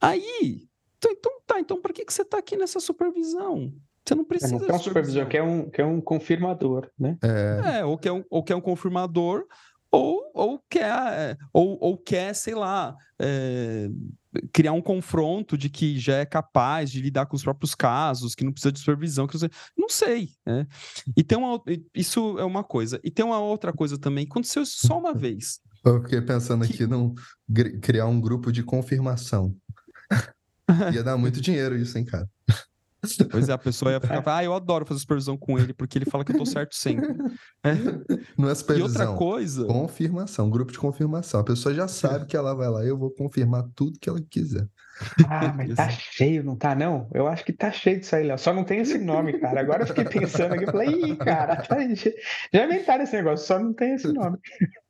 [0.00, 3.74] Aí, então, então tá, então para que, que você tá aqui nessa supervisão?
[4.08, 4.56] Você não precisa.
[4.56, 7.18] É, não é um supervisor, que é um, que é um confirmador, né?
[7.22, 9.44] É, é ou, que é um, ou que é um confirmador,
[9.90, 13.90] ou, ou quer, ou, ou quer, sei lá, é,
[14.50, 18.44] criar um confronto de que já é capaz de lidar com os próprios casos, que
[18.44, 19.50] não precisa de supervisão, que não sei.
[19.76, 20.66] Não sei né?
[21.14, 21.62] E tem uma,
[21.94, 22.98] isso é uma coisa.
[23.04, 25.60] E tem uma outra coisa também, aconteceu só uma vez.
[25.84, 26.72] Eu fiquei pensando que...
[26.72, 27.14] aqui num
[27.82, 29.54] criar um grupo de confirmação.
[30.94, 32.26] Ia dar muito dinheiro isso, hein, cara?
[33.30, 36.04] Pois é, a pessoa ia ficar, ah, eu adoro fazer supervisão com ele, porque ele
[36.04, 37.08] fala que eu tô certo sempre.
[37.64, 37.74] É.
[38.36, 38.88] Não é supervisão.
[38.88, 39.66] E outra coisa.
[39.66, 41.40] Confirmação, grupo de confirmação.
[41.40, 44.66] A pessoa já sabe que ela vai lá, eu vou confirmar tudo que ela quiser.
[45.28, 47.08] Ah, mas tá cheio, não tá, não?
[47.14, 48.38] Eu acho que tá cheio disso aí, Léo.
[48.38, 49.60] Só não tem esse nome, cara.
[49.60, 51.76] Agora eu fiquei pensando aqui, eu falei, ih, cara, tá...
[52.52, 54.38] já inventaram esse negócio, só não tem esse nome.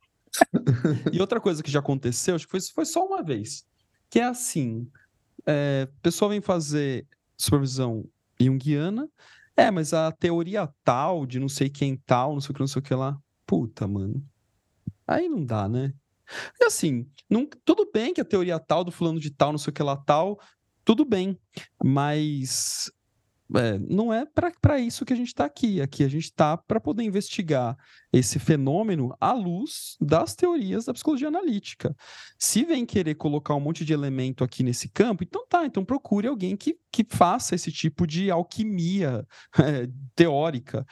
[1.13, 3.65] E outra coisa que já aconteceu, acho que foi, foi só uma vez,
[4.11, 4.87] que é assim,
[5.47, 7.07] é, a pessoa vem fazer
[7.39, 8.05] supervisão
[8.41, 9.09] junguiana.
[9.57, 12.69] É, mas a teoria tal, de não sei quem tal, não sei o que, não
[12.69, 13.19] sei o que lá.
[13.47, 14.25] Puta, mano.
[15.07, 15.93] Aí não dá, né?
[16.61, 19.71] E assim, não, tudo bem que a teoria tal do fulano de tal, não sei
[19.71, 20.39] o que lá tal,
[20.85, 21.39] tudo bem.
[21.83, 22.91] Mas
[23.57, 25.81] é, não é para isso que a gente está aqui.
[25.81, 27.77] Aqui a gente está para poder investigar
[28.13, 31.97] esse fenômeno à luz das teorias da psicologia analítica.
[32.39, 36.29] Se vem querer colocar um monte de elemento aqui nesse campo, então tá, então procure
[36.29, 39.27] alguém que, que faça esse tipo de alquimia
[39.59, 40.87] é, teórica.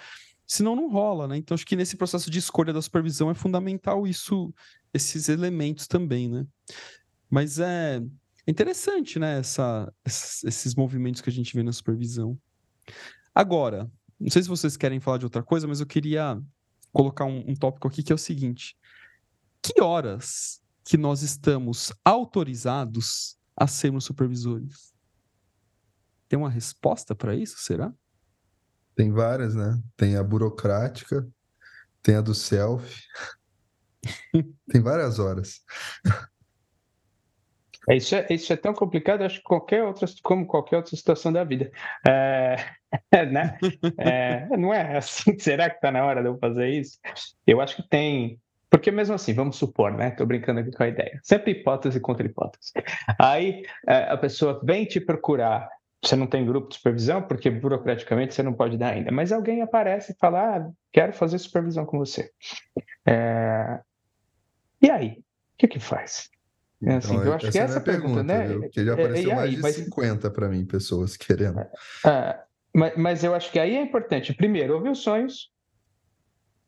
[0.46, 1.36] Senão não rola, né?
[1.36, 4.54] Então acho que nesse processo de escolha da supervisão é fundamental isso,
[4.94, 6.46] esses elementos também, né?
[7.28, 8.00] Mas é,
[8.46, 9.40] interessante, né?
[9.40, 12.38] Essa, esses movimentos que a gente vê na supervisão.
[13.34, 16.40] Agora, não sei se vocês querem falar de outra coisa, mas eu queria
[16.92, 18.76] colocar um, um tópico aqui que é o seguinte:
[19.62, 24.94] que horas que nós estamos autorizados a sermos supervisores?
[26.28, 27.92] Tem uma resposta para isso, será?
[28.94, 29.80] Tem várias, né?
[29.96, 31.28] Tem a burocrática,
[32.02, 33.02] tem a do self.
[34.70, 35.60] tem várias horas.
[37.88, 41.32] É, isso, é, isso é tão complicado, acho que qualquer outra, como qualquer outra situação
[41.32, 41.70] da vida.
[42.06, 42.56] É,
[43.12, 43.58] né?
[43.98, 46.98] É, não é assim, será que está na hora de eu fazer isso?
[47.46, 48.40] Eu acho que tem.
[48.68, 50.08] Porque mesmo assim, vamos supor, né?
[50.08, 51.20] Estou brincando aqui com a ideia.
[51.22, 52.72] Sempre hipótese contra hipótese.
[53.18, 55.68] Aí é, a pessoa vem te procurar.
[56.02, 59.10] Você não tem grupo de supervisão, porque burocraticamente você não pode dar ainda.
[59.10, 62.30] Mas alguém aparece e fala: ah, quero fazer supervisão com você.
[63.06, 63.80] É...
[64.82, 65.10] E aí?
[65.10, 66.28] O que que faz?
[66.84, 68.46] É assim, então, eu acho que essa é a pergunta, pergunta né?
[68.46, 68.60] Viu?
[68.60, 69.74] Porque já apareceu aí, mais de mas...
[69.76, 71.60] 50 para mim, pessoas querendo.
[72.04, 72.38] É,
[72.76, 75.50] mas, mas, eu acho que aí é importante, primeiro, ouvir os sonhos,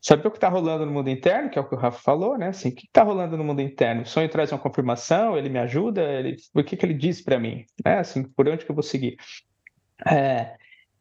[0.01, 2.39] saber o que está rolando no mundo interno, que é o que o Rafa falou,
[2.39, 2.49] né?
[2.49, 4.03] Assim, o que está rolando no mundo interno?
[4.03, 6.37] O sonho traz uma confirmação, ele me ajuda, ele...
[6.55, 7.65] o que, que ele diz para mim?
[7.85, 7.99] Né?
[7.99, 9.17] Assim, por onde que eu vou seguir?
[10.07, 10.57] É,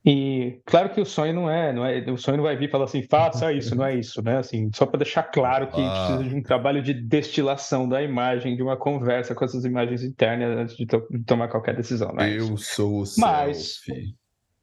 [0.10, 2.72] e claro que o sonho não é, não é, o sonho não vai vir e
[2.72, 4.38] falar assim, faça isso, não é isso, né?
[4.38, 6.06] Assim, só para deixar claro que ah.
[6.08, 10.58] precisa de um trabalho de destilação da imagem, de uma conversa com essas imagens internas
[10.58, 12.14] antes de, to de tomar qualquer decisão.
[12.14, 12.76] Não é Eu isso.
[12.76, 13.82] sou o Mas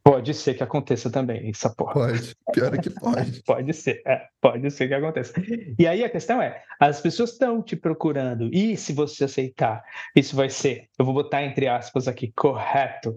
[0.04, 1.94] pode ser que aconteça também, essa porra.
[1.94, 3.42] Pode, pior é que pode.
[3.42, 5.32] pode ser, é, pode ser que aconteça.
[5.78, 9.82] E aí a questão é, as pessoas estão te procurando, e se você aceitar,
[10.14, 13.12] isso vai ser, eu vou botar entre aspas aqui, correto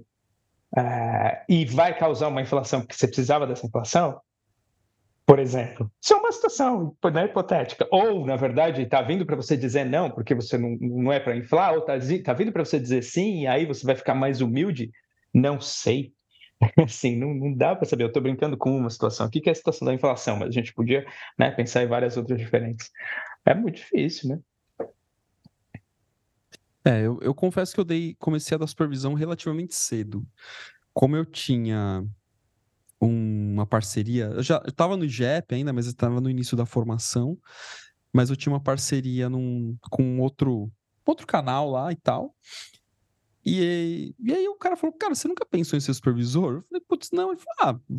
[0.78, 4.22] uh, e vai causar uma inflação porque você precisava dessa inflação,
[5.26, 7.86] por exemplo, isso é uma situação né, hipotética.
[7.92, 11.36] Ou, na verdade, está vindo para você dizer não, porque você não, não é para
[11.36, 14.40] inflar, ou está tá vindo para você dizer sim, e aí você vai ficar mais
[14.40, 14.90] humilde.
[15.34, 16.14] Não sei.
[16.84, 18.04] Assim, não, não dá para saber.
[18.04, 20.52] Eu estou brincando com uma situação aqui, que é a situação da inflação, mas a
[20.52, 21.06] gente podia
[21.38, 22.92] né, pensar em várias outras diferentes.
[23.46, 24.40] É muito difícil, né?
[26.84, 30.26] É, eu, eu confesso que eu dei, comecei a dar supervisão relativamente cedo.
[30.94, 32.06] Como eu tinha
[33.00, 37.38] uma parceria, eu já estava no IGEP ainda, mas estava no início da formação,
[38.12, 40.72] mas eu tinha uma parceria num, com outro,
[41.06, 42.34] outro canal lá e tal.
[43.50, 46.56] E, e aí o cara falou, cara, você nunca pensou em ser supervisor?
[46.56, 47.32] Eu falei, putz, não.
[47.32, 47.96] Ele falou, ah,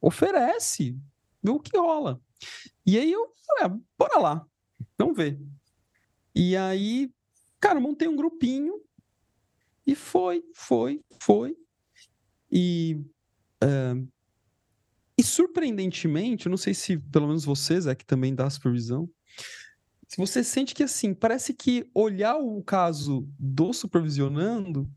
[0.00, 0.94] oferece,
[1.42, 2.20] vê o que rola.
[2.84, 4.46] E aí eu falei, ah, bora lá,
[4.98, 5.40] vamos ver.
[6.34, 7.10] E aí
[7.60, 8.80] Cara, montei um grupinho
[9.86, 11.56] e foi, foi, foi.
[12.50, 13.00] E,
[13.62, 14.08] uh,
[15.16, 19.10] e surpreendentemente, eu não sei se pelo menos vocês é que também dá supervisão,
[20.08, 24.90] se você sente que assim, parece que olhar o caso do supervisionando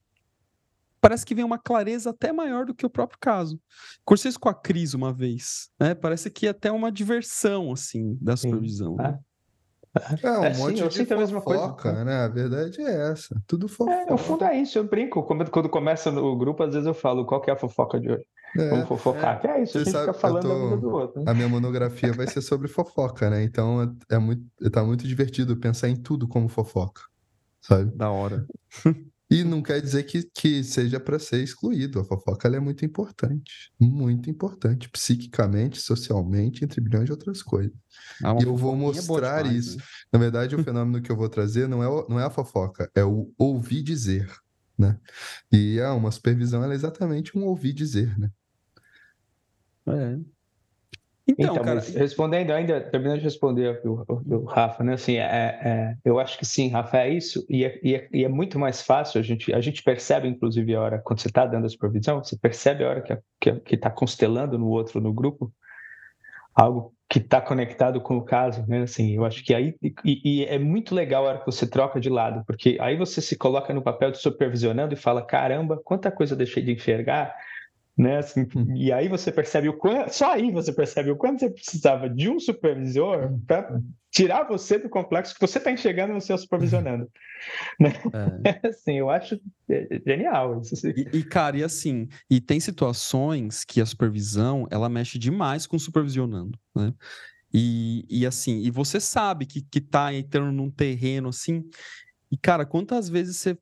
[1.02, 3.60] parece que vem uma clareza até maior do que o próprio caso.
[4.06, 5.96] Cursei isso com a Cris uma vez, né?
[5.96, 8.96] Parece que é até uma diversão, assim, da supervisão.
[8.96, 9.20] Né?
[10.24, 12.06] É um é, monte sim, de fofoca, a mesma coisa.
[12.06, 12.14] né?
[12.24, 13.36] A verdade é essa.
[13.46, 13.92] Tudo fofoca.
[13.92, 15.24] É, no fundo é isso, eu brinco.
[15.24, 18.10] Quando, quando começa o grupo, às vezes eu falo qual que é a fofoca de
[18.10, 18.26] hoje.
[18.58, 19.38] É, Vamos fofocar.
[19.38, 20.48] É, que é isso, a gente sabe, fica falando tô...
[20.50, 21.24] da vida do outro.
[21.24, 21.32] Né?
[21.32, 23.44] A minha monografia vai ser sobre fofoca, né?
[23.44, 27.02] Então é, é muito, tá muito divertido pensar em tudo como fofoca,
[27.62, 27.96] sabe?
[27.96, 28.46] Da hora.
[29.32, 32.02] E não quer dizer que, que seja para ser excluído.
[32.02, 33.72] A fofoca é muito importante.
[33.80, 34.90] Muito importante.
[34.90, 37.72] Psiquicamente, socialmente, entre bilhões de outras coisas.
[38.22, 39.78] Ah, e eu vou mostrar demais, isso.
[39.78, 39.84] Né?
[40.12, 43.06] Na verdade, o fenômeno que eu vou trazer não é, não é a fofoca, é
[43.06, 44.30] o ouvir dizer.
[44.78, 45.00] Né?
[45.50, 48.20] E ah, uma supervisão é exatamente um ouvir dizer.
[48.20, 48.30] Né?
[49.92, 50.18] É.
[51.28, 51.80] Então, então cara...
[51.80, 54.94] respondendo ainda, terminando de responder o, Rafa, né?
[54.94, 55.22] Assim, é,
[55.64, 58.58] é, eu acho que sim, Rafa, é isso, e é, e é, e é muito
[58.60, 61.70] mais fácil, a gente, a gente percebe, inclusive, a hora, quando você está dando a
[61.70, 63.02] supervisão, você percebe a hora
[63.40, 65.54] que está tá constelando no outro, no grupo,
[66.54, 68.82] algo que está conectado com o caso, né?
[68.82, 72.00] Assim, eu acho que aí e, e, é muito legal a hora que você troca
[72.00, 76.10] de lado, porque aí você se coloca no papel de supervisionando e fala, caramba, quanta
[76.10, 77.36] coisa eu deixei de enxergar
[77.98, 78.18] né?
[78.18, 78.76] Assim, hum.
[78.76, 82.30] E aí você percebe o quanto, só aí você percebe o quanto você precisava de
[82.30, 83.42] um supervisor hum.
[83.46, 83.80] para
[84.10, 87.10] tirar você do complexo que você está enxergando no seu supervisionando.
[87.80, 87.94] Né?
[88.44, 88.68] É.
[88.70, 89.40] Assim, eu acho
[90.06, 90.74] genial isso.
[90.76, 90.94] Assim.
[90.96, 95.78] E, e, cara, e assim, e tem situações que a supervisão ela mexe demais com
[95.78, 96.94] o supervisionando, né?
[97.54, 101.64] E, e assim, e você sabe que, que tá entrando num terreno assim.
[102.32, 103.58] E, cara, quantas vezes você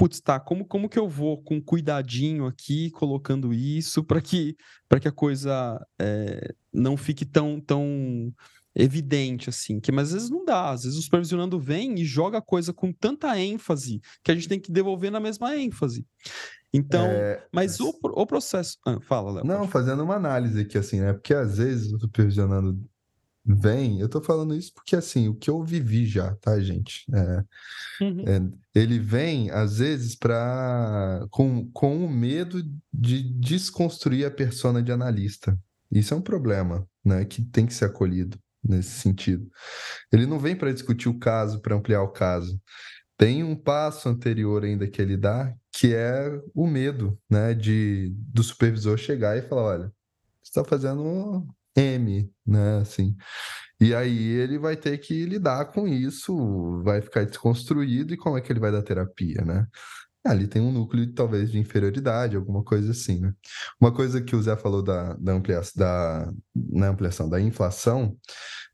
[0.00, 4.56] putz, tá, como, como que eu vou com cuidadinho aqui, colocando isso, para que,
[4.98, 8.32] que a coisa é, não fique tão, tão
[8.74, 12.38] evidente assim, que mas às vezes não dá, às vezes o supervisionando vem e joga
[12.38, 16.06] a coisa com tanta ênfase que a gente tem que devolver na mesma ênfase.
[16.72, 17.46] Então, é...
[17.52, 18.78] mas o, o processo.
[18.86, 19.44] Ah, fala, Léo.
[19.44, 21.12] Não, fazendo uma análise aqui, assim, né?
[21.12, 22.80] Porque às vezes o supervisionando
[23.44, 27.04] Vem, eu tô falando isso porque, assim, o que eu vivi já, tá, gente?
[27.12, 27.44] É,
[28.04, 28.24] uhum.
[28.26, 32.62] é, ele vem, às vezes, para com, com o medo
[32.92, 35.58] de desconstruir a persona de analista.
[35.90, 39.50] Isso é um problema, né, que tem que ser acolhido nesse sentido.
[40.12, 42.60] Ele não vem para discutir o caso, para ampliar o caso.
[43.16, 48.42] Tem um passo anterior ainda que ele dá, que é o medo, né, de do
[48.42, 49.92] supervisor chegar e falar, olha,
[50.42, 51.46] você está fazendo
[51.80, 52.78] M, né?
[52.78, 53.16] Assim.
[53.80, 58.40] E aí ele vai ter que lidar com isso, vai ficar desconstruído, e como é
[58.40, 59.66] que ele vai dar terapia, né?
[60.22, 63.32] Ali tem um núcleo, talvez, de inferioridade, alguma coisa assim, né?
[63.80, 68.14] Uma coisa que o Zé falou da, da, ampliação, da, na ampliação da inflação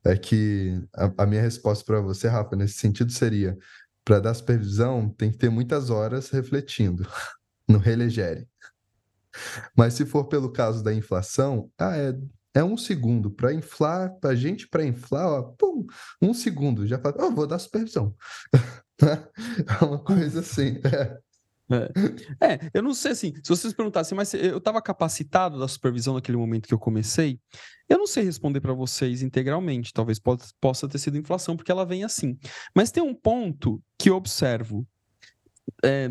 [0.05, 3.57] é que a, a minha resposta para você, Rafa, nesse sentido seria:
[4.05, 7.07] para dar supervisão, tem que ter muitas horas refletindo
[7.69, 8.49] no relegere.
[9.77, 12.13] Mas se for pelo caso da inflação, ah, é
[12.57, 15.85] é um segundo para inflar, para a gente para inflar, ó, pum,
[16.23, 18.15] um segundo, já fala, oh, vou dar supervisão.
[19.03, 20.81] é uma coisa assim.
[20.83, 21.19] É.
[22.41, 22.55] É.
[22.55, 22.71] é.
[22.73, 26.67] eu não sei assim, se vocês perguntassem, mas eu estava capacitado da supervisão naquele momento
[26.67, 27.39] que eu comecei,
[27.91, 30.19] eu não sei responder para vocês integralmente, talvez
[30.59, 32.39] possa ter sido inflação, porque ela vem assim.
[32.75, 34.87] Mas tem um ponto que eu observo.
[35.85, 36.09] É,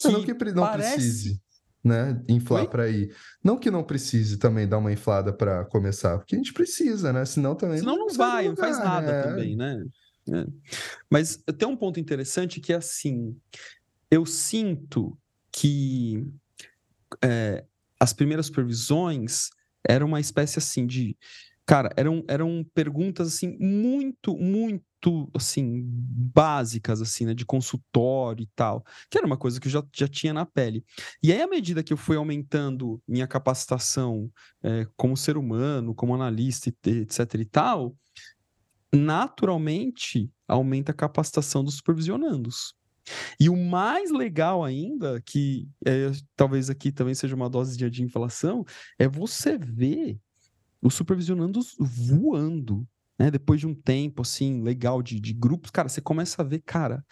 [0.00, 0.94] que não que não parece...
[0.94, 1.47] precise
[1.88, 2.22] né?
[2.28, 3.14] Inflar para ir.
[3.42, 7.24] Não que não precise também dar uma inflada para começar, porque a gente precisa, né?
[7.24, 7.78] Senão também.
[7.78, 9.22] Senão não, não vai, não faz nada né?
[9.22, 9.84] também, né?
[10.30, 10.46] É.
[11.10, 13.36] Mas tem um ponto interessante que é assim:
[14.10, 15.18] eu sinto
[15.50, 16.24] que
[17.22, 17.64] é,
[17.98, 19.50] as primeiras supervisões
[19.88, 21.16] eram uma espécie assim de.
[21.68, 28.82] Cara, eram, eram perguntas assim muito, muito assim, básicas, assim, né, de consultório e tal,
[29.10, 30.82] que era uma coisa que eu já, já tinha na pele.
[31.22, 36.14] E aí, à medida que eu fui aumentando minha capacitação é, como ser humano, como
[36.14, 37.94] analista, etc e tal,
[38.90, 42.74] naturalmente aumenta a capacitação dos supervisionandos.
[43.38, 48.64] E o mais legal ainda, que é, talvez aqui também seja uma dose de inflação,
[48.98, 50.18] é você ver
[50.82, 52.86] os supervisionandos voando
[53.18, 53.30] né?
[53.30, 57.04] Depois de um tempo, assim, legal de, de grupos, cara, você começa a ver, cara,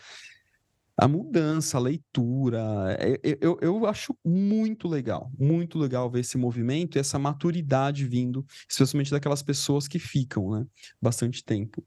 [0.97, 2.97] a mudança, a leitura.
[2.99, 8.07] É, é, eu, eu acho muito legal, muito legal ver esse movimento e essa maturidade
[8.07, 10.67] vindo, especialmente daquelas pessoas que ficam, né?
[11.01, 11.85] Bastante tempo.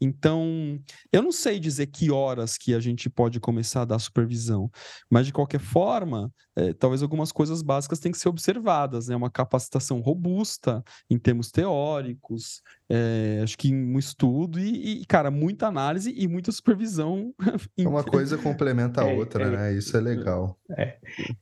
[0.00, 0.80] Então,
[1.12, 4.70] eu não sei dizer que horas que a gente pode começar a dar supervisão,
[5.08, 9.14] mas de qualquer forma, é, talvez algumas coisas básicas têm que ser observadas, né?
[9.14, 15.66] Uma capacitação robusta em termos teóricos, é, acho que um estudo e, e, cara, muita
[15.66, 17.34] análise e muita supervisão.
[17.78, 19.72] Uma coisa complementa a é, outra, é, né?
[19.74, 20.58] Isso é legal.
[20.70, 20.96] É.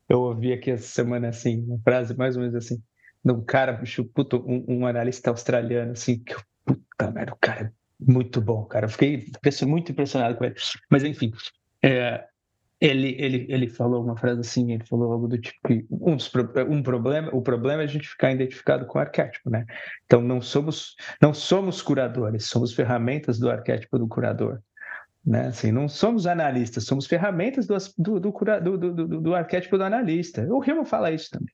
[0.09, 2.81] Eu ouvi aqui essa semana, assim, uma frase mais ou menos assim,
[3.23, 6.35] de um cara, bicho, puto, um, um, analista australiano, assim, que,
[6.65, 8.85] puta merda, o cara é muito bom, cara.
[8.85, 9.25] Eu fiquei
[9.65, 10.55] muito impressionado com ele.
[10.89, 11.31] Mas, enfim,
[11.81, 12.25] é,
[12.79, 16.17] ele, ele, ele falou uma frase assim, ele falou algo do tipo que um,
[16.69, 19.65] um problema, o problema é a gente ficar identificado com o arquétipo, né?
[20.05, 24.61] Então não somos não somos curadores, somos ferramentas do arquétipo do curador.
[25.25, 25.47] Né?
[25.47, 30.47] Assim, não somos analistas, somos ferramentas do, do, do, do, do arquétipo do analista.
[30.47, 31.53] O Riemann fala isso também.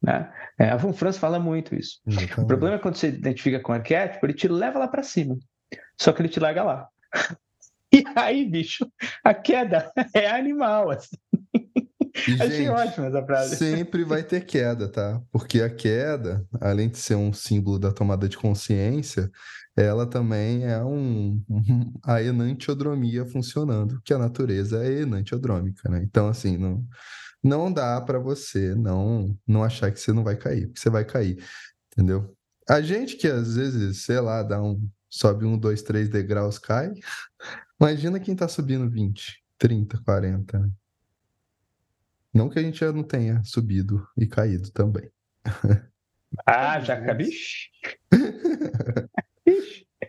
[0.00, 0.32] Né?
[0.56, 2.00] É, a Von Franz fala muito isso.
[2.06, 2.40] Exatamente.
[2.40, 5.36] O problema é quando você identifica com o arquétipo, ele te leva lá para cima,
[6.00, 6.88] só que ele te larga lá.
[7.92, 8.86] E aí, bicho,
[9.24, 10.90] a queda é animal.
[10.90, 11.16] Assim.
[12.26, 13.56] E, Achei ótima essa frase.
[13.56, 15.22] Sempre vai ter queda, tá?
[15.30, 19.30] Porque a queda, além de ser um símbolo da tomada de consciência,
[19.76, 21.40] ela também é um,
[22.04, 26.02] a enantiodromia funcionando, que a natureza é enantiodrômica, né?
[26.02, 26.84] Então, assim, não,
[27.42, 31.04] não dá para você não, não achar que você não vai cair, porque você vai
[31.04, 31.42] cair,
[31.92, 32.34] entendeu?
[32.68, 36.92] A gente que às vezes, sei lá, dá um, sobe um, dois, três degraus, cai.
[37.80, 40.70] Imagina quem tá subindo 20, 30, 40, né?
[42.34, 45.10] Não que a gente já não tenha subido e caído também.
[46.44, 47.30] Ah, já acabei.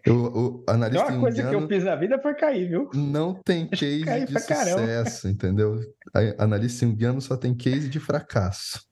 [0.07, 2.89] O, o analista uma coisa que eu fiz na vida foi cair, viu?
[2.93, 5.29] Não tem case de sucesso, caramba.
[5.29, 5.79] entendeu?
[6.13, 8.87] A, analista indiano só tem case de fracasso.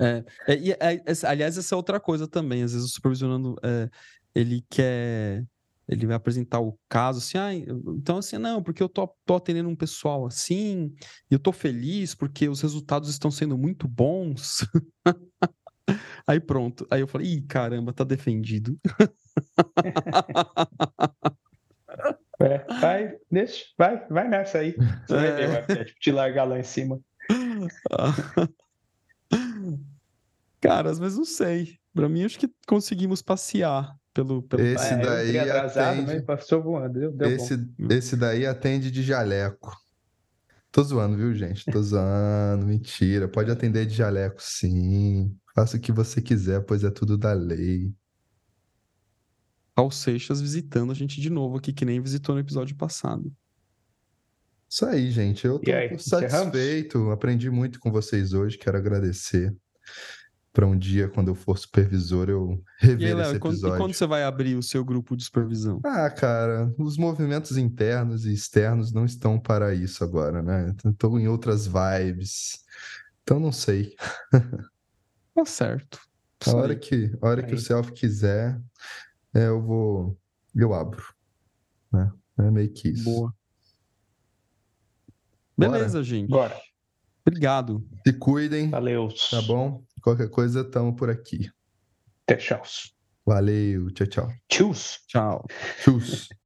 [0.00, 2.62] É, é, é, aliás, essa é outra coisa também.
[2.62, 3.88] Às vezes o supervisionando é,
[4.34, 5.44] ele quer.
[5.88, 9.68] Ele vai apresentar o caso assim, ah, então assim, não, porque eu tô, tô atendendo
[9.68, 10.92] um pessoal assim,
[11.30, 14.66] e eu tô feliz porque os resultados estão sendo muito bons.
[16.26, 16.84] Aí pronto.
[16.90, 18.76] Aí eu falei, ih, caramba, tá defendido.
[22.38, 24.76] É, vai, deixa, vai, vai nessa aí.
[25.06, 25.16] Você é.
[25.16, 27.00] vai ver, vai tipo, te largar lá em cima.
[30.60, 31.78] Cara, às vezes não sei.
[31.94, 34.42] Pra mim, acho que conseguimos passear pelo.
[34.42, 34.62] pelo...
[34.62, 36.22] Esse é, daí atrasado, atende...
[36.22, 36.98] passou voando.
[36.98, 39.76] Deu, deu esse, esse daí atende de jaleco.
[40.72, 41.64] Tô zoando, viu, gente?
[41.70, 43.28] Tô zoando, mentira.
[43.28, 45.36] Pode atender de jaleco, sim.
[45.54, 47.92] Faça o que você quiser, pois é tudo da lei.
[49.76, 53.30] Raul Seixas visitando a gente de novo aqui, que nem visitou no episódio passado.
[54.68, 55.46] Isso aí, gente.
[55.46, 56.98] Eu tô aí, satisfeito.
[56.98, 57.12] Encerramos?
[57.12, 58.58] Aprendi muito com vocês hoje.
[58.58, 59.54] Quero agradecer.
[60.56, 63.76] Para um dia, quando eu for supervisor, eu rever aí, esse episódio.
[63.76, 65.82] E quando você vai abrir o seu grupo de supervisão?
[65.84, 70.74] Ah, cara, os movimentos internos e externos não estão para isso agora, né?
[70.82, 72.64] Estou em outras vibes.
[73.22, 73.94] Então, não sei.
[75.34, 76.00] Tá certo.
[76.46, 78.58] A hora, que, a hora que o self quiser,
[79.34, 80.18] é, eu vou.
[80.54, 81.04] Eu abro.
[81.92, 82.10] Né?
[82.38, 83.04] É meio que isso.
[83.04, 83.34] Boa.
[85.58, 86.02] Beleza, Bora.
[86.04, 86.30] gente.
[86.30, 86.56] Bora.
[87.26, 87.86] Obrigado.
[88.06, 88.70] Se cuidem.
[88.70, 89.08] Valeu.
[89.30, 89.84] Tá bom?
[90.06, 91.50] Qualquer coisa, estamos por aqui.
[92.22, 92.62] Até tchau.
[93.26, 93.90] Valeu.
[93.90, 94.28] Tchau, tchau.
[94.48, 94.72] Tchau.
[95.08, 95.44] Tchau.
[95.82, 96.36] Tchau.